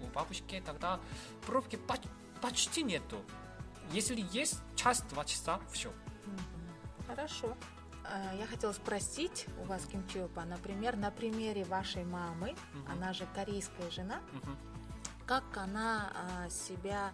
у 0.02 0.08
бабушки, 0.08 0.62
тогда 0.66 1.00
пробки 1.46 1.76
поч- 1.76 2.08
почти 2.42 2.84
нету. 2.84 3.22
Если 3.92 4.26
есть 4.32 4.62
час-два 4.76 5.26
часа, 5.26 5.60
все. 5.72 5.92
Хорошо. 7.08 7.56
А, 8.12 8.34
Я 8.36 8.48
хотела 8.48 8.72
спросить 8.74 9.46
у 9.62 9.66
вас, 9.66 9.86
Ким 9.86 10.08
Чиопа, 10.08 10.44
например, 10.46 10.96
на 10.98 11.12
примере 11.12 11.64
вашей 11.66 12.04
мамы, 12.06 12.56
Мгм. 12.74 12.92
она 12.92 13.14
же 13.14 13.28
корейская 13.36 13.90
жена, 13.92 14.20
Мгм. 14.34 14.58
как 15.28 15.44
она 15.58 16.12
себя, 16.50 17.12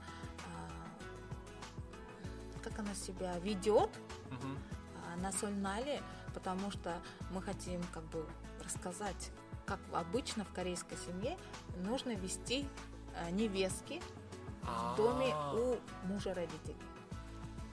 как 2.64 2.80
она 2.80 2.96
себя 2.96 3.38
ведет 3.40 3.90
Мгм. 4.32 4.58
а, 5.14 5.18
на 5.18 5.32
Сольнале, 5.32 6.02
потому 6.34 6.72
что 6.72 6.94
мы 7.32 7.42
хотим 7.42 7.82
как 7.94 8.04
бы 8.06 8.26
рассказать, 8.64 9.32
как 9.66 9.80
обычно 9.94 10.46
в 10.46 10.54
корейской 10.54 10.98
семье 10.98 11.38
нужно 11.78 12.16
вести 12.16 12.68
невестки 13.32 14.02
в 14.64 14.96
доме 14.98 15.34
у 15.54 15.78
мужа 16.08 16.34
родителей. 16.34 16.76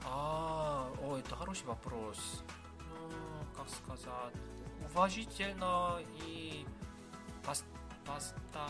А, 0.05 0.89
ой, 1.01 1.21
это 1.21 1.35
хороший 1.35 1.65
вопрос. 1.65 2.43
Как 3.63 3.69
сказать, 3.71 4.33
уважительно 4.93 5.99
и 6.25 6.65
пос, 7.45 7.63
поста, 8.05 8.67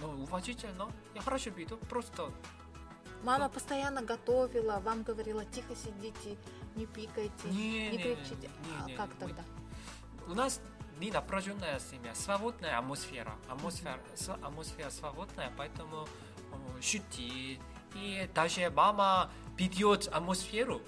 ну, 0.00 0.08
уважительно. 0.22 0.90
Я 1.14 1.20
хорошо 1.20 1.50
виду, 1.50 1.76
просто 1.76 2.30
Мама 3.24 3.48
постоянно 3.48 4.00
готовила, 4.00 4.78
вам 4.80 5.02
говорила, 5.02 5.44
тихо 5.44 5.74
сидите, 5.74 6.38
не 6.76 6.86
пикайте, 6.86 7.48
Не, 7.48 7.90
не, 7.90 7.96
не, 7.96 8.02
кричите. 8.02 8.48
не, 8.48 8.82
а 8.82 8.86
не, 8.86 8.94
как 8.96 9.08
мы- 9.08 9.14
тогда? 9.26 9.42
у 10.28 10.34
нас 10.34 10.60
не 10.98 11.10
напряженная 11.10 11.80
семья, 11.80 12.14
свободная 12.14 12.78
атмосфера, 12.78 13.34
атмосфера, 13.50 13.98
с- 14.14 14.32
атмосфера 14.32 14.88
свободная, 14.90 15.52
поэтому 15.58 16.06
э, 16.52 16.80
шутит. 16.80 17.60
И 17.94 18.30
даже 18.34 18.70
мама 18.70 19.30
ведет 19.56 20.06
атмосферу, 20.08 20.80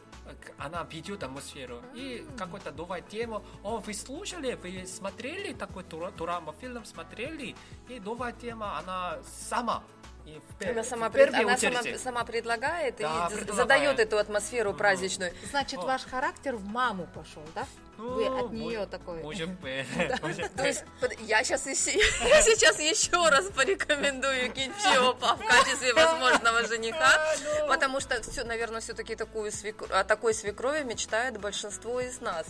она 0.58 0.86
ведет 0.90 1.22
атмосферу. 1.22 1.82
И 1.94 2.26
какой-то 2.36 2.72
новая 2.72 3.00
тема. 3.00 3.42
О, 3.62 3.78
вы 3.78 3.94
слушали, 3.94 4.54
вы 4.54 4.86
смотрели 4.86 5.52
такой 5.52 5.84
тура- 5.84 6.12
драма, 6.12 6.52
фильм 6.60 6.84
смотрели, 6.84 7.56
и 7.88 8.00
новая 8.00 8.32
тема, 8.32 8.78
она 8.78 9.18
сама. 9.24 9.82
И 10.30 10.38
в 10.38 10.54
пе- 10.58 10.70
Она 10.70 10.84
сама, 10.84 11.08
в 11.08 11.12
первую 11.12 11.40
она 11.42 11.56
сама, 11.56 11.82
сама 11.98 12.24
предлагает 12.24 12.96
Да, 12.98 13.26
и 13.30 13.34
предлагает. 13.34 13.54
задает 13.54 13.98
эту 13.98 14.18
атмосферу 14.18 14.72
праздничную. 14.74 15.32
Значит, 15.50 15.80
О. 15.80 15.82
ваш 15.86 16.04
характер 16.04 16.54
в 16.56 16.64
маму 16.64 17.08
пошел, 17.14 17.42
да? 17.54 17.66
Ну, 17.98 18.10
Вы 18.14 18.26
от 18.26 18.52
нее 18.52 18.86
такой. 18.86 19.22
Может 19.22 19.50
быть, 19.60 19.86
может 20.22 20.52
То 20.54 20.62
быть. 20.62 20.66
есть 20.66 20.84
я 21.20 21.42
сейчас, 21.44 21.64
сейчас 21.64 22.78
еще 22.78 23.28
раз 23.28 23.46
порекомендую 23.46 24.52
Кинчиопа 24.52 25.36
в 25.36 25.44
качестве 25.46 25.92
возможного 25.94 26.64
жениха, 26.66 27.34
потому 27.68 28.00
что, 28.00 28.20
наверное, 28.44 28.80
все-таки 28.80 29.16
такую 29.16 29.50
о 29.90 30.04
такой 30.04 30.32
свекрови 30.34 30.82
мечтает 30.84 31.38
большинство 31.40 32.00
из 32.00 32.20
нас. 32.20 32.46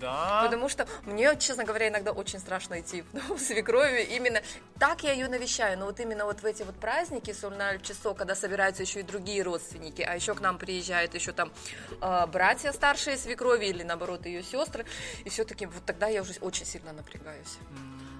Да. 0.00 0.42
Потому 0.44 0.68
что 0.68 0.86
мне, 1.04 1.36
честно 1.36 1.64
говоря, 1.64 1.88
иногда 1.88 2.12
очень 2.12 2.38
страшно 2.38 2.80
идти 2.80 3.04
в 3.12 3.38
свекрови. 3.38 4.02
Именно 4.02 4.40
так 4.78 5.02
я 5.02 5.12
ее 5.12 5.28
навещаю. 5.28 5.78
Но 5.78 5.86
вот 5.86 6.00
именно 6.00 6.24
вот 6.24 6.40
в 6.40 6.44
эти 6.44 6.62
вот 6.62 6.74
праздники, 6.76 7.32
сольное 7.32 7.78
число, 7.78 8.14
когда 8.14 8.34
собираются 8.34 8.82
еще 8.82 9.00
и 9.00 9.02
другие 9.02 9.42
родственники, 9.42 10.02
а 10.02 10.14
еще 10.14 10.34
к 10.34 10.40
нам 10.40 10.58
приезжают 10.58 11.14
еще 11.14 11.32
там 11.32 11.52
э, 12.00 12.26
братья 12.26 12.72
старшие 12.72 13.16
свекрови 13.16 13.66
или 13.66 13.82
наоборот 13.82 14.26
ее 14.26 14.42
сестры, 14.42 14.84
и 15.24 15.28
все-таки 15.28 15.66
вот 15.66 15.84
тогда 15.84 16.08
я 16.08 16.22
уже 16.22 16.34
очень 16.40 16.66
сильно 16.66 16.92
напрягаюсь. 16.92 17.58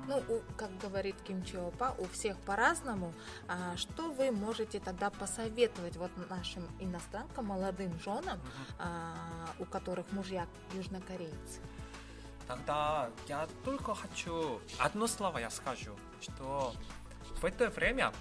Ну, 0.06 0.22
как 0.56 0.76
говорит 0.78 1.16
Ким 1.26 1.44
Чо 1.44 1.72
Па, 1.78 1.94
у 1.98 2.04
всех 2.06 2.36
по-разному. 2.40 3.12
А 3.48 3.76
что 3.76 4.10
вы 4.10 4.30
можете 4.30 4.80
тогда 4.80 5.10
посоветовать 5.10 5.96
вот 5.96 6.10
нашим 6.28 6.66
иностранкам, 6.78 7.46
молодым 7.46 7.98
женам, 8.00 8.40
а, 8.78 9.14
у 9.58 9.64
которых 9.64 10.10
мужья 10.12 10.46
южнокорейцы? 10.74 11.60
Тогда 12.46 13.10
я 13.28 13.48
только 13.64 13.94
хочу 13.94 14.60
одно 14.78 15.06
слово 15.06 15.38
я 15.38 15.50
скажу, 15.50 15.96
что 16.20 16.74
в 17.40 17.44
это 17.44 17.70
время 17.70 18.12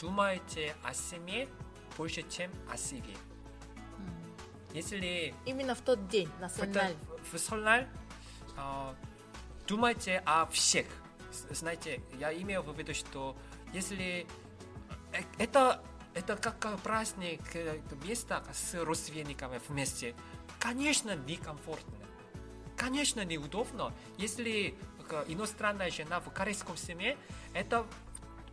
думайте 0.00 0.74
о 0.84 0.94
семье 0.94 1.48
больше, 1.96 2.22
чем 2.22 2.50
о 2.72 2.76
себе. 2.76 3.14
Если 4.72 5.34
Именно 5.44 5.74
в 5.74 5.80
тот 5.80 6.08
день, 6.08 6.28
на 6.40 6.48
в, 6.48 6.58
это, 6.58 6.92
в 7.32 7.38
Солналь 7.38 7.86
э, 8.56 8.94
думайте 9.66 10.22
о 10.26 10.46
всех. 10.46 10.86
Знаете, 11.50 12.00
я 12.18 12.32
имею 12.32 12.62
в 12.62 12.76
виду, 12.78 12.94
что 12.94 13.36
если 13.72 14.26
э, 15.12 15.22
это 15.38 15.82
это 16.14 16.36
как 16.36 16.58
как 16.58 16.78
праздник, 16.80 17.40
э, 17.54 17.80
место 18.04 18.44
с 18.52 18.74
родственниками 18.82 19.60
вместе, 19.68 20.14
конечно, 20.58 21.16
некомфортно. 21.16 21.94
Конечно, 22.76 23.24
неудобно. 23.24 23.92
Если 24.16 24.74
э, 25.10 25.24
иностранная 25.28 25.90
жена 25.90 26.20
в 26.20 26.30
корейском 26.30 26.76
семье, 26.76 27.16
это 27.52 27.86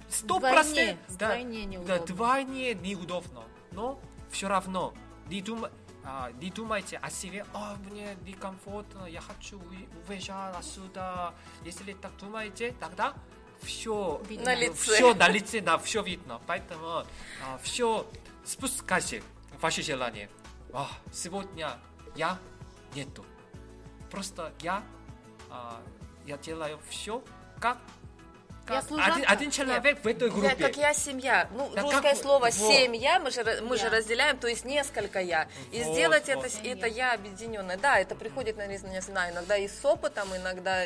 сто 0.10 0.40
процентов 0.40 0.98
вдвойне 1.08 1.66
неудобно. 1.66 1.98
да, 1.98 2.02
вдвойне 2.02 2.74
неудобно. 2.74 3.44
Но 3.72 4.00
все 4.30 4.48
равно 4.48 4.94
не, 5.28 5.42
дум, 5.42 5.66
а, 6.04 6.32
не 6.32 6.50
думайте 6.50 6.98
о 6.98 7.10
себе, 7.10 7.46
а, 7.54 7.76
мне 7.90 8.18
некомфортно, 8.26 9.06
я 9.06 9.22
хочу 9.22 9.62
уезжать 10.08 10.56
отсюда. 10.56 11.34
Если 11.64 11.94
так 11.94 12.12
думаете, 12.18 12.74
тогда 12.80 13.14
все 13.62 14.22
Видно. 14.28 14.46
На 14.46 14.56
лице. 14.56 14.96
все 14.96 15.14
на 15.14 15.30
лице, 15.30 15.62
да, 15.62 15.78
все 15.78 16.02
видно. 16.02 16.42
Поэтому 16.48 17.04
все 17.62 18.08
спускайте 18.44 19.24
ваши 19.62 19.84
желания. 19.84 20.30
А, 20.74 20.88
сегодня 21.12 21.78
я 22.16 22.38
нету. 22.96 23.26
Просто 24.10 24.54
я, 24.62 24.84
а, 25.50 25.82
я 26.26 26.38
делаю 26.38 26.80
все, 26.90 27.24
как, 27.60 27.78
Я 28.74 28.82
служанка. 28.82 29.14
один, 29.16 29.26
один 29.30 29.52
человек 29.52 30.04
в 30.04 30.08
этой 30.08 30.28
Я, 30.28 30.34
группе. 30.34 30.56
как 30.56 30.78
я 30.78 30.94
семья. 30.94 31.50
Ну, 31.54 31.70
Да 31.76 31.82
русское 31.82 32.02
как- 32.14 32.18
слово 32.18 32.46
вот. 32.46 32.54
семья 32.54 33.20
мы 33.20 33.32
же, 33.32 33.44
мы 33.62 33.78
же 33.78 33.86
Я. 33.86 33.90
разделяем, 33.90 34.38
то 34.38 34.48
есть 34.48 34.66
несколько 34.66 35.20
я. 35.20 35.48
И 35.72 35.84
Вот, 35.84 35.94
сделать 35.94 36.28
вот. 36.34 36.46
это, 36.46 36.68
это 36.68 36.88
я 36.88 37.14
объединенная. 37.14 37.78
Да, 37.78 38.00
это 38.00 38.16
приходит, 38.16 38.58
наверное, 38.58 38.92
не 38.92 39.02
знаю, 39.02 39.34
иногда 39.34 39.58
и 39.58 39.68
с 39.68 39.84
опытом, 39.86 40.36
иногда 40.36 40.86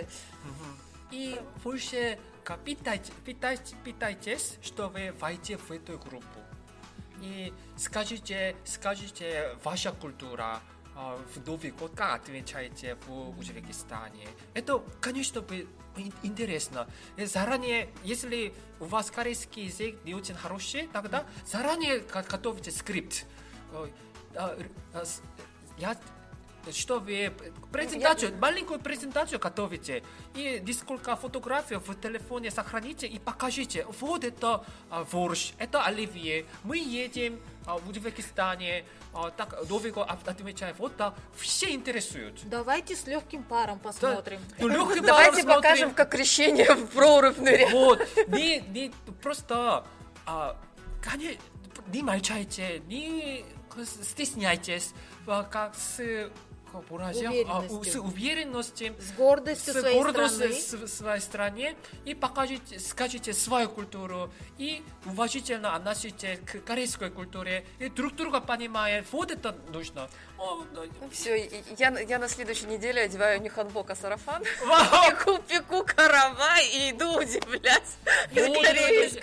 И 1.12 1.40
больше 1.64 2.18
как, 2.44 2.60
питайте, 2.60 3.12
питайте, 3.26 3.76
питайтесь, 3.86 4.56
чтобы 4.62 5.14
войти 5.20 5.56
в 5.56 5.72
эту 5.72 5.98
группу. 6.00 6.40
И 7.22 7.54
скажите, 7.78 8.56
скажите 8.66 9.56
ваша 9.64 9.92
культура 9.92 10.60
в 10.96 11.46
Новый 11.46 11.72
год, 11.72 11.92
как 11.96 12.22
отвечаете 12.22 12.98
в 13.08 13.38
Узбекистане. 13.38 14.28
Это, 14.54 14.82
конечно, 15.02 15.44
интересно. 16.24 16.88
И 17.18 17.26
заранее, 17.26 17.90
если 18.04 18.54
у 18.80 18.86
вас 18.86 19.12
корейский 19.12 19.66
язык 19.66 20.04
не 20.06 20.14
очень 20.14 20.36
хороший, 20.36 20.88
тогда 20.88 21.26
заранее 21.46 22.00
го- 22.00 22.24
готовьте 22.24 22.72
скрипт. 22.72 23.26
Э, 24.34 24.56
Я 26.66 26.74
что 26.74 27.00
вы 27.00 27.32
презентацию, 27.72 28.36
маленькую 28.40 28.80
презентацию 28.80 29.40
готовите 29.40 30.04
и 30.34 30.62
несколько 30.66 31.16
фотографий 31.16 31.76
в 31.76 31.94
телефоне 31.96 32.50
сохраните 32.52 33.08
и 33.08 33.20
покажите. 33.20 33.86
Вот 34.00 34.24
это 34.24 34.66
а, 34.90 35.04
борщ, 35.04 35.54
это 35.58 35.84
оливье. 35.84 36.46
Мы 36.64 36.78
едем 36.78 37.40
а, 37.66 37.78
в 37.78 37.90
Узбекистане, 37.90 38.84
а, 39.14 39.30
так 39.32 39.56
Новый 39.70 39.92
год 39.92 40.08
от- 40.10 40.28
отмечаем. 40.28 40.76
Вот 40.80 40.96
так. 40.98 41.14
Все 41.36 41.72
интересуют. 41.72 42.40
Давайте 42.46 42.96
с 42.96 43.06
легким 43.06 43.44
паром 43.44 43.78
Да, 43.84 43.90
посмотрим. 43.90 44.40
ну, 44.58 44.68
легким 44.68 45.04
Давайте 45.06 45.44
паром 45.44 45.56
покажем, 45.62 45.78
смотрим. 45.90 45.96
как 45.96 46.10
крещение 46.12 46.74
в 46.74 46.96
нырять. 47.40 47.72
Вот, 47.72 48.00
не, 48.28 48.60
не 48.62 48.92
просто, 49.22 49.86
а, 50.26 50.58
конечно, 51.04 51.42
не 51.88 52.02
молчайте, 52.02 52.80
не 52.88 53.46
стесняйтесь, 54.02 54.94
как 55.26 55.76
с, 55.76 56.30
как 56.72 56.90
выразил, 56.90 57.30
уверенности. 57.30 57.90
А, 57.90 57.92
с 57.92 57.96
уверенностью, 57.96 58.96
с 59.00 59.12
гордостью, 59.14 59.74
с 59.74 59.80
своей, 59.80 59.96
гордостью 59.98 60.54
страны. 60.54 60.88
С, 60.88 60.94
своей 60.94 61.22
стране 61.22 61.76
и 62.06 62.14
покажите, 62.14 62.80
скажите 62.80 63.34
свою 63.34 63.70
культуру 63.70 64.32
и 64.58 64.84
уважительно 65.06 65.76
относитесь 65.76 66.40
к 66.46 66.60
корейской 66.62 67.10
культуре 67.10 67.66
и 67.80 67.90
друг 67.90 68.16
друга 68.16 68.40
понимая, 68.40 69.06
вот 69.12 69.32
это 69.32 69.56
нужно. 69.72 70.10
Все, 71.12 71.50
я, 71.78 71.98
я 72.00 72.20
на 72.20 72.28
следующей 72.28 72.66
неделе 72.66 73.02
одеваю 73.02 73.42
не 73.42 73.50
ханбок, 73.50 73.90
а 73.90 73.96
сарафан, 73.96 74.44
пеку, 75.08 75.42
пеку 75.48 75.84
карава 75.84 76.60
и 76.62 76.92
иду 76.92 77.20
удивлять 77.20 77.98
ну, 78.32 78.54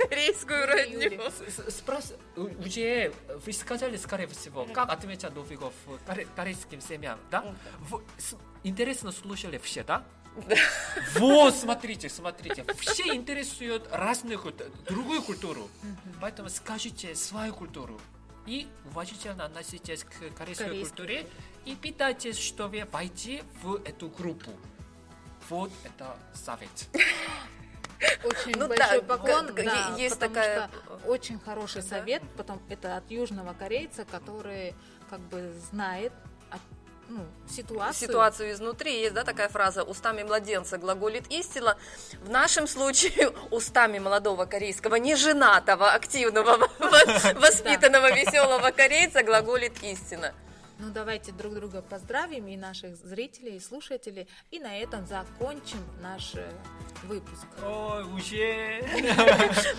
корейскую 0.08 0.66
родню. 0.66 1.20
Спрос, 1.68 2.14
уже 2.36 3.12
вы 3.44 3.52
сказали, 3.52 3.96
скорее 3.96 4.26
всего, 4.28 4.64
как 4.72 4.90
отмечать 4.90 5.34
Новый 5.34 5.56
год 5.56 5.72
корейским 6.34 6.80
семьям, 6.80 7.18
да? 7.30 7.41
В- 7.80 8.02
с- 8.18 8.36
интересно 8.64 9.12
слушали 9.12 9.58
все, 9.58 9.82
да? 9.84 10.04
Вот, 11.16 11.54
смотрите, 11.54 12.08
смотрите. 12.08 12.64
Все 12.78 13.14
интересуют 13.14 13.88
разную 13.92 14.38
культуру, 14.40 14.70
другую 14.86 15.22
культуру. 15.22 15.68
Поэтому 16.20 16.48
скажите 16.48 17.14
свою 17.14 17.52
культуру. 17.54 18.00
И 18.46 18.66
уважительно 18.90 19.44
относитесь 19.44 20.02
к 20.04 20.10
корейской 20.34 20.64
Корейской 20.64 20.80
культуре 20.80 21.26
и 21.64 21.76
питайтесь, 21.76 22.38
чтобы 22.38 22.88
войти 22.90 23.42
в 23.62 23.76
эту 23.84 24.08
группу. 24.08 24.50
Вот 25.48 25.70
это 25.84 26.16
совет. 26.34 26.70
Очень 28.24 28.58
Ну 28.58 28.66
большой 28.66 29.00
да, 29.00 29.06
поклон. 29.16 29.54
да, 29.54 29.94
есть 29.96 30.16
потому 30.18 30.34
такая- 30.34 30.68
что 30.68 31.08
очень 31.08 31.38
хороший 31.38 31.82
совет. 31.82 32.22
Потом 32.36 32.60
это 32.68 32.96
от 32.96 33.08
южного 33.10 33.52
корейца, 33.52 34.04
который 34.04 34.74
как 35.08 35.20
бы 35.20 35.52
знает, 35.70 36.12
ну, 37.12 37.26
ситуацию. 37.46 38.08
Ситуацию 38.08 38.52
изнутри. 38.52 39.00
Есть, 39.00 39.14
да, 39.14 39.24
такая 39.24 39.48
фраза 39.48 39.82
«устами 39.82 40.22
младенца 40.22 40.78
глаголит 40.78 41.30
истина». 41.30 41.76
В 42.22 42.30
нашем 42.30 42.66
случае 42.66 43.30
устами 43.50 43.98
молодого 43.98 44.46
корейского, 44.46 44.94
неженатого, 44.96 45.92
активного, 45.92 46.56
воспитанного, 47.36 48.12
веселого 48.12 48.70
корейца 48.70 49.22
глаголит 49.22 49.82
истина. 49.82 50.32
Ну, 50.78 50.90
давайте 50.90 51.32
друг 51.32 51.54
друга 51.54 51.82
поздравим 51.82 52.48
и 52.48 52.56
наших 52.56 52.96
зрителей, 52.96 53.56
и 53.56 53.60
слушателей, 53.60 54.26
и 54.50 54.58
на 54.58 54.78
этом 54.78 55.06
закончим 55.06 55.78
наш 56.00 56.34
э, 56.34 56.50
выпуск. 57.04 57.46
Ой, 57.62 58.02
уже. 58.04 58.82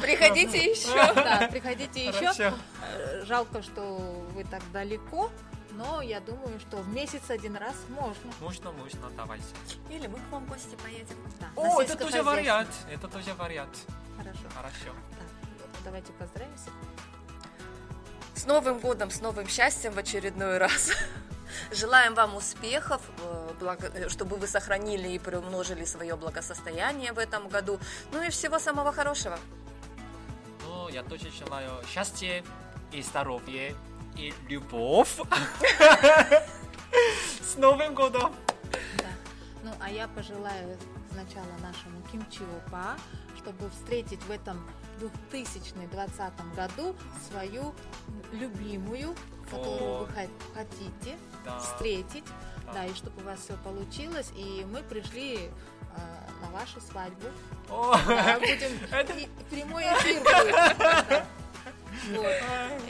Приходите 0.01 0.71
еще. 0.71 1.13
Да, 1.15 1.49
приходите 1.51 2.05
еще. 2.05 2.53
Э, 2.93 3.25
жалко, 3.25 3.63
что 3.63 3.97
вы 4.33 4.43
так 4.45 4.61
далеко, 4.71 5.31
но 5.73 6.01
я 6.01 6.19
думаю, 6.19 6.59
что 6.59 6.77
в 6.77 6.89
месяц 6.89 7.29
один 7.29 7.55
раз 7.55 7.75
можно. 7.89 8.31
Можно, 8.39 8.71
можно, 8.71 9.09
давайте. 9.17 9.45
Или 9.89 10.07
мы 10.07 10.19
к 10.19 10.31
вам 10.31 10.45
в 10.45 10.49
гости 10.49 10.75
поедем. 10.75 11.15
Да, 11.39 11.47
О, 11.55 11.81
это 11.81 11.95
тоже 11.97 12.23
вариант. 12.23 12.69
Это 12.89 13.07
тоже 13.07 13.33
вариант. 13.33 13.77
Хорошо. 14.17 14.49
Хорошо. 14.55 14.95
Так, 15.11 15.69
давайте 15.83 16.11
поздравимся. 16.13 16.69
С 18.35 18.45
Новым 18.45 18.79
годом, 18.79 19.09
с 19.09 19.21
новым 19.21 19.47
счастьем 19.47 19.93
в 19.93 19.97
очередной 19.97 20.57
раз. 20.57 20.91
Желаем 21.71 22.13
вам 22.13 22.35
успехов, 22.35 23.01
э, 23.61 24.09
чтобы 24.09 24.37
вы 24.37 24.47
сохранили 24.47 25.09
и 25.09 25.19
приумножили 25.19 25.85
свое 25.85 26.15
благосостояние 26.15 27.13
в 27.13 27.19
этом 27.19 27.47
году. 27.47 27.79
Ну 28.11 28.21
и 28.21 28.29
всего 28.29 28.59
самого 28.59 28.91
хорошего. 28.91 29.39
Ну, 30.61 30.89
я 30.89 31.03
тоже 31.03 31.31
желаю 31.31 31.83
счастья 31.87 32.43
и 32.91 33.01
здоровья 33.01 33.75
и 34.15 34.33
любовь. 34.47 35.17
С 37.41 37.55
Новым 37.57 37.93
годом! 37.93 38.33
Да. 38.97 39.05
Ну, 39.63 39.71
а 39.79 39.89
я 39.89 40.07
пожелаю 40.07 40.77
сначала 41.11 41.51
нашему 41.61 42.01
Кимчи 42.11 42.43
Опа, 42.65 42.97
чтобы 43.37 43.69
встретить 43.69 44.21
в 44.23 44.31
этом 44.31 44.59
2020 44.99 46.55
году 46.55 46.95
свою 47.29 47.73
любимую, 48.31 49.15
которую 49.49 50.05
вы 50.05 50.07
хотите 50.53 51.17
да. 51.45 51.59
встретить, 51.59 52.25
да. 52.65 52.73
да, 52.73 52.85
и 52.85 52.93
чтобы 52.93 53.21
у 53.21 53.25
вас 53.25 53.39
все 53.39 53.55
получилось, 53.63 54.31
и 54.35 54.65
мы 54.71 54.81
пришли 54.83 55.35
э, 55.37 55.49
на 56.41 56.49
вашу 56.51 56.81
свадьбу. 56.81 57.27
О, 57.69 57.95
да, 58.07 58.39
будем 58.39 58.71
это... 58.91 59.13
прямой 59.49 59.83
эфир 59.83 60.19
будет. 60.21 61.23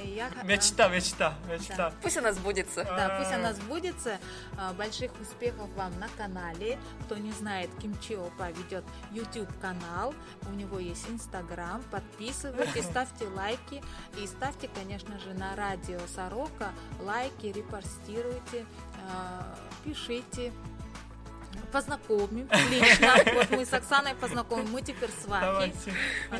Я, 0.04 0.30
мечта, 0.44 0.88
мечта, 0.88 1.36
мечта. 1.50 1.94
Пусть 2.02 2.18
она 2.18 2.34
сбудется. 2.34 2.84
Да, 2.84 3.18
пусть 3.20 3.32
она 3.32 3.54
сбудется. 3.54 4.20
А, 4.58 4.74
больших 4.74 5.12
успехов 5.22 5.70
вам 5.76 5.98
на 6.00 6.08
канале. 6.18 6.78
Кто 7.06 7.18
не 7.18 7.32
знает, 7.32 7.70
Ким 7.82 7.96
Опа 8.26 8.50
ведет 8.52 8.84
YouTube 9.12 9.50
канал. 9.60 10.14
У 10.48 10.52
него 10.52 10.80
есть 10.80 11.08
Instagram. 11.10 11.84
Подписывайтесь, 11.92 12.86
ставьте 12.90 13.28
лайки. 13.28 13.84
И 14.18 14.28
ставьте, 14.28 14.70
конечно 14.74 15.20
же, 15.20 15.34
на 15.34 15.56
радио 15.56 16.00
Сорока 16.16 16.72
лайки, 17.00 17.48
репостируйте, 17.48 18.66
а, 19.10 19.56
пишите 19.84 20.52
познакомим 21.72 22.48
лично. 22.70 23.16
Вот 23.34 23.50
мы 23.52 23.66
с 23.66 23.74
Оксаной 23.74 24.16
познакомим, 24.16 24.72
мы 24.72 24.82
теперь 24.82 25.10
с 25.10 25.26
вами. 25.28 25.46
Давайте. 25.46 25.94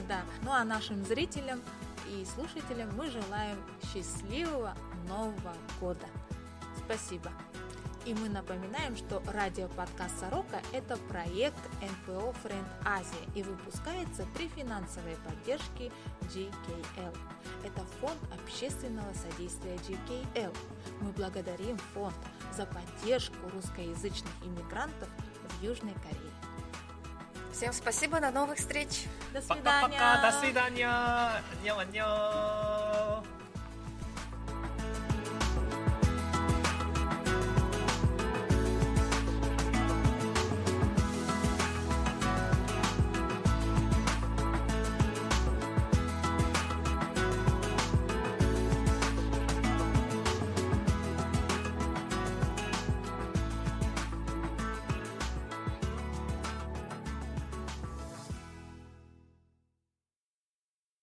Да. 0.08 0.22
Ну 0.44 0.52
а 0.52 0.64
нашим 0.64 1.04
зрителям 1.06 1.62
и 2.08 2.26
слушателям 2.26 2.90
мы 2.96 3.10
желаем 3.10 3.58
счастливого 3.84 4.76
Нового 5.08 5.54
года. 5.80 6.08
Спасибо. 6.86 7.32
И 8.06 8.14
мы 8.14 8.28
напоминаем, 8.28 8.98
что 8.98 9.24
радиоподкаст 9.28 10.20
«Сорока»– 10.20 10.62
это 10.74 10.98
проект 11.08 11.58
НПО 11.82 12.34
«Френд 12.44 12.68
Азия» 12.84 13.26
и 13.34 13.44
выпускается 13.44 14.28
при 14.36 14.50
финансовой 14.50 15.16
поддержке 15.26 15.90
GKL. 16.24 17.16
Это 17.64 17.86
фонд 18.02 18.20
общественного 18.34 19.14
содействия 19.14 19.76
GKL. 19.76 20.54
Мы 21.00 21.12
благодарим 21.12 21.78
фонд 21.94 22.16
за 22.54 22.66
поддержку 22.66 23.38
русскоязычных 23.54 24.34
иммигрантов 24.44 25.08
в 25.48 25.64
Южной 25.64 25.94
Корее. 25.94 26.33
Всем 27.54 27.72
спасибо, 27.72 28.20
до 28.20 28.32
новых 28.32 28.58
встреч. 28.58 29.06
До 29.32 29.40
свидания. 29.40 29.64
Пока-пока, 29.64 30.32
до 30.32 30.40
свидания. 30.40 30.90
Аньян, 31.62 31.80
аньян. 31.80 32.73